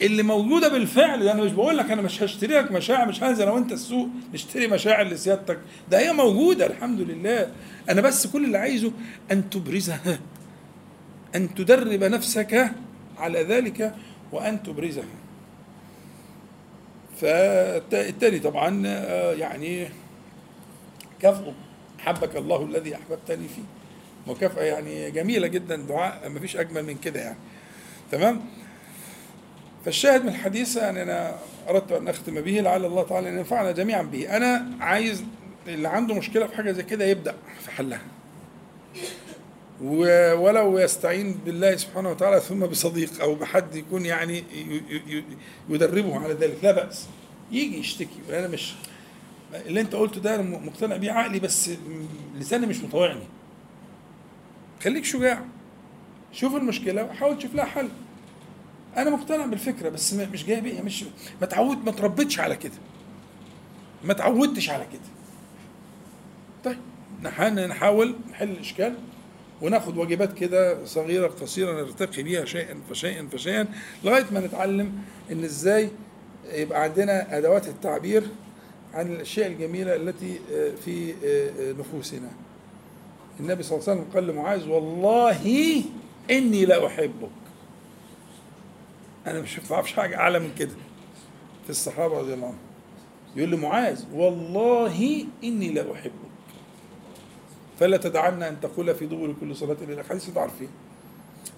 [0.02, 1.24] اللي موجودة بالفعل.
[1.24, 4.08] ده أنا مش بقول لك أنا مش هشتري لك مشاعر مش هنزل أنا وأنت السوق
[4.34, 5.60] نشتري مشاعر لسيادتك.
[5.92, 7.52] ده هي موجودة الحمد لله.
[7.90, 8.92] أنا بس كل اللي عايزه
[9.32, 10.20] أن تبرزها
[11.36, 12.72] أن تدرب نفسك
[13.18, 13.96] على ذلك
[14.32, 15.04] وأن تبرزها.
[17.22, 19.88] فالتاني طبعا آه، يعني
[21.22, 21.54] كافئه
[22.00, 23.62] حبك الله الذي أحببتني فيه.
[24.28, 27.38] مكافأة يعني جميلة جدا دعاء ما فيش أجمل من كده يعني.
[28.12, 28.42] تمام؟
[29.86, 31.36] فالشاهد من الحديث يعني أنا
[31.70, 34.38] أردت أن أختم به لعل الله تعالى أن ينفعنا جميعا به.
[34.38, 35.24] أنا عايز
[35.68, 38.02] اللي عنده مشكلة في حاجة زي كده يبدأ في حلها.
[39.82, 44.44] ولو يستعين بالله سبحانه وتعالى ثم بصديق أو بحد يكون يعني
[45.70, 46.58] يدربه على ذلك.
[46.64, 47.08] لا بأس.
[47.52, 48.20] يجي يشتكي.
[48.30, 48.74] أنا مش
[49.54, 51.70] اللي أنت قلته ده أنا مقتنع بيه عقلي بس
[52.38, 53.20] لساني مش مطوعني
[54.84, 55.46] خليك شجاع.
[56.34, 57.90] شوف المشكلة وحاول تشوف لها حل.
[58.98, 60.82] أنا مقتنع بالفكرة بس مش جاي بيها.
[60.82, 61.04] مش
[61.42, 62.74] ما تعود ما تربيتش على كده.
[64.04, 65.02] ما تعودتش على كده.
[66.64, 66.78] طيب
[67.24, 68.96] نح- نحاول نحل الإشكال.
[69.62, 73.68] وناخد واجبات كده صغيرة قصيرة نرتقي بيها شيئا فشيئا فشيئا
[74.04, 74.92] لغاية ما نتعلم
[75.32, 75.90] إن إزاي
[76.54, 78.24] يبقى عندنا أدوات التعبير
[78.94, 82.30] عن الأشياء الجميلة التي آه، في آه، آه، نفوسنا.
[83.40, 85.84] النبي صلى الله عليه وسلم قال لمعاذ والله
[86.32, 87.30] إني لا احبك.
[89.28, 90.74] أنا مش بعرفش حاجة أعلى من كده
[91.64, 92.60] في الصحابة رضي الله عنهم.
[93.36, 96.25] يقول لمعاذ والله إني لا احبك.
[97.80, 100.70] فلا تدعن أن تقول في دبر كل صلاة إلى الحديث أنتوا عارفين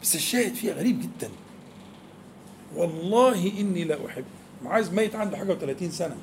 [0.02, 1.30] بس الشاهد فيها غريب جدا.
[2.76, 4.26] والله إني لا أحب.
[4.64, 6.16] معاذ ميت عنده حاجة و30 سنة.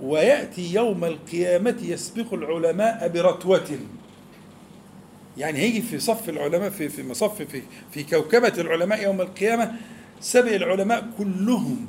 [0.00, 3.78] ويأتي يوم القيامة يسبق العلماء برتوة.
[5.38, 9.72] يعني هيجي في صف العلماء في في مصف في في كوكبة العلماء يوم القيامة
[10.20, 11.86] سبق العلماء كلهم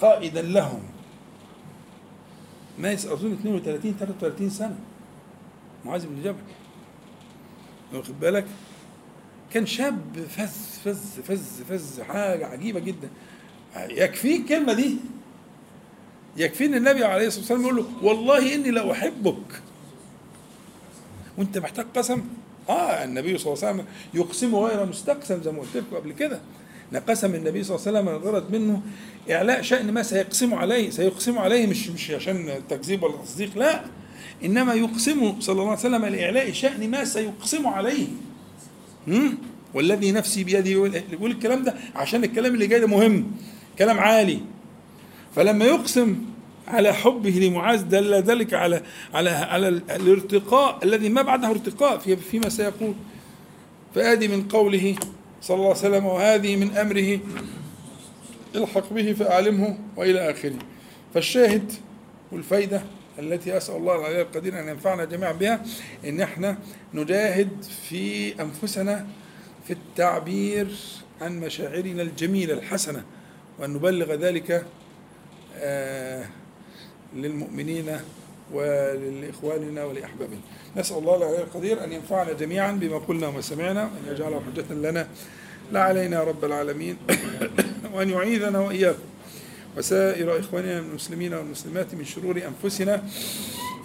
[0.00, 0.82] قائدا لهم.
[2.78, 4.76] ما اظن 32 33 سنة.
[5.84, 6.38] معاذ بن جبل.
[7.92, 8.46] واخد بالك؟
[9.52, 13.08] كان شاب فز فز فز فز حاجة عجيبة جدا.
[13.76, 14.96] يكفيه الكلمة دي؟
[16.36, 19.62] يكفي ان النبي عليه الصلاة والسلام يقول له والله إني لا أحبك.
[21.38, 22.24] وأنت محتاج قسم؟
[22.68, 26.40] آه النبي صلى الله عليه وسلم يقسم غير مستقسم زي ما قلت لكم قبل كده.
[26.94, 28.82] ان قسم النبي صلى الله عليه وسلم الغرض منه
[29.30, 33.84] إعلاء شأن ما سيقسم عليه سيقسم عليه مش مش عشان تكذيب ولا تصديق لا.
[34.44, 38.06] إنما يقسم صلى الله عليه وسلم لإعلاء شأن ما سيقسم عليه؟
[39.74, 40.70] والذي نفسي بيده
[41.12, 43.30] يقول الكلام ده عشان الكلام اللي جاي ده مهم.
[43.78, 44.40] كلام عالي.
[45.36, 46.16] فلما يقسم
[46.68, 48.82] على حبه لمعاذ دل ذلك على
[49.14, 52.94] على على الارتقاء الذي ما بعده ارتقاء في فيما سيقول.
[53.94, 54.96] فآدي من قوله
[55.42, 57.20] صلى الله عليه وسلم وهذه من أمره
[58.54, 60.58] الحق به فأعلمه وإلى آخره.
[61.14, 61.72] فالشاهد
[62.32, 62.82] والفايدة
[63.18, 65.62] التي أسأل الله العلي القدير أن ينفعنا جميعا بها
[66.04, 66.58] إن إحنا
[66.94, 67.48] نجاهد
[67.88, 69.06] في أنفسنا
[69.66, 70.68] في التعبير
[71.20, 73.04] عن مشاعرنا الجميلة الحسنة
[73.58, 74.66] وأن نبلغ ذلك
[75.56, 76.24] آه،
[77.16, 78.00] للمؤمنين
[78.52, 80.40] ولإخواننا ولأحبابنا.
[80.76, 85.08] نسأل الله العلي القدير أن ينفعنا جميعا بما قلنا وما سمعنا وأن يجعله حجة لنا.
[85.72, 86.96] لا علينا رب العالمين.
[87.94, 89.02] وأن يعيذنا وإياكم.
[89.76, 93.02] وسائر إخواننا المسلمين والمسلمات من شرور أنفسنا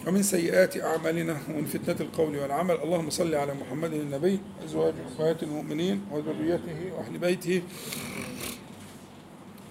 [0.08, 2.76] ومن سيئات أعمالنا ومن فتنة القول والعمل.
[2.84, 7.62] اللهم صل على محمد النبي أزواج أخوات المؤمنين وذريته وأهل بيته.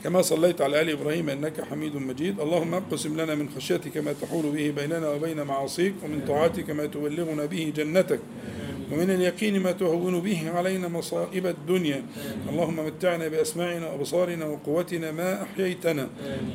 [0.05, 2.41] كما صليت على آل إبراهيم إنك حميد مجيد.
[2.41, 7.45] اللهم اقسم لنا من خشيتك ما تحول به بيننا وبين معاصيك ومن طاعتك ما تبلغنا
[7.47, 8.21] به جنتك.
[8.93, 12.03] ومن اليقين ما تهون به علينا مصائب الدنيا.
[12.51, 16.09] اللهم متعنا بأسماعنا وأبصارنا وقوتنا ما أحييتنا.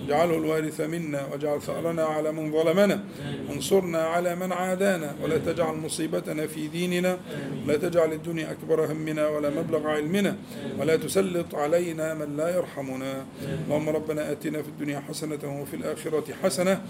[0.06, 3.04] اجعله الوارث منا واجعل ثأرنا على من ظلمنا.
[3.50, 5.16] وانصرنا على من عادانا.
[5.24, 7.18] ولا تجعل مصيبتنا في ديننا.
[7.66, 10.36] ولا تجعل الدنيا أكبر همنا ولا مبلغ علمنا.
[10.80, 13.26] ولا تسلط علينا من لا يرحمنا.
[13.66, 16.82] اللهم ربنا آتنا في الدنيا حسنة وفي الآخرة حسنة.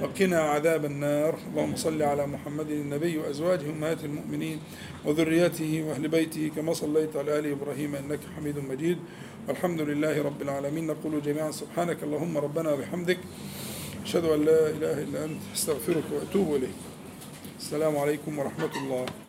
[0.00, 1.38] وقنا عذاب النار.
[1.50, 4.58] اللهم صل على محمد النبي وأزواجه أمهات المؤمنين
[5.04, 8.98] وذريته وأهل بيته كما صليت على آل إبراهيم إنك حميد مجيد.
[9.48, 10.86] والحمد لله رب العالمين.
[10.86, 13.18] نقول جميعا سبحانك اللهم ربنا وبحمدك.
[14.04, 15.40] أشهد أن لا إله إلا أنت.
[15.54, 16.78] أستغفرك وأتوب إليك.
[17.60, 19.24] السلام عليكم ورحمة الله.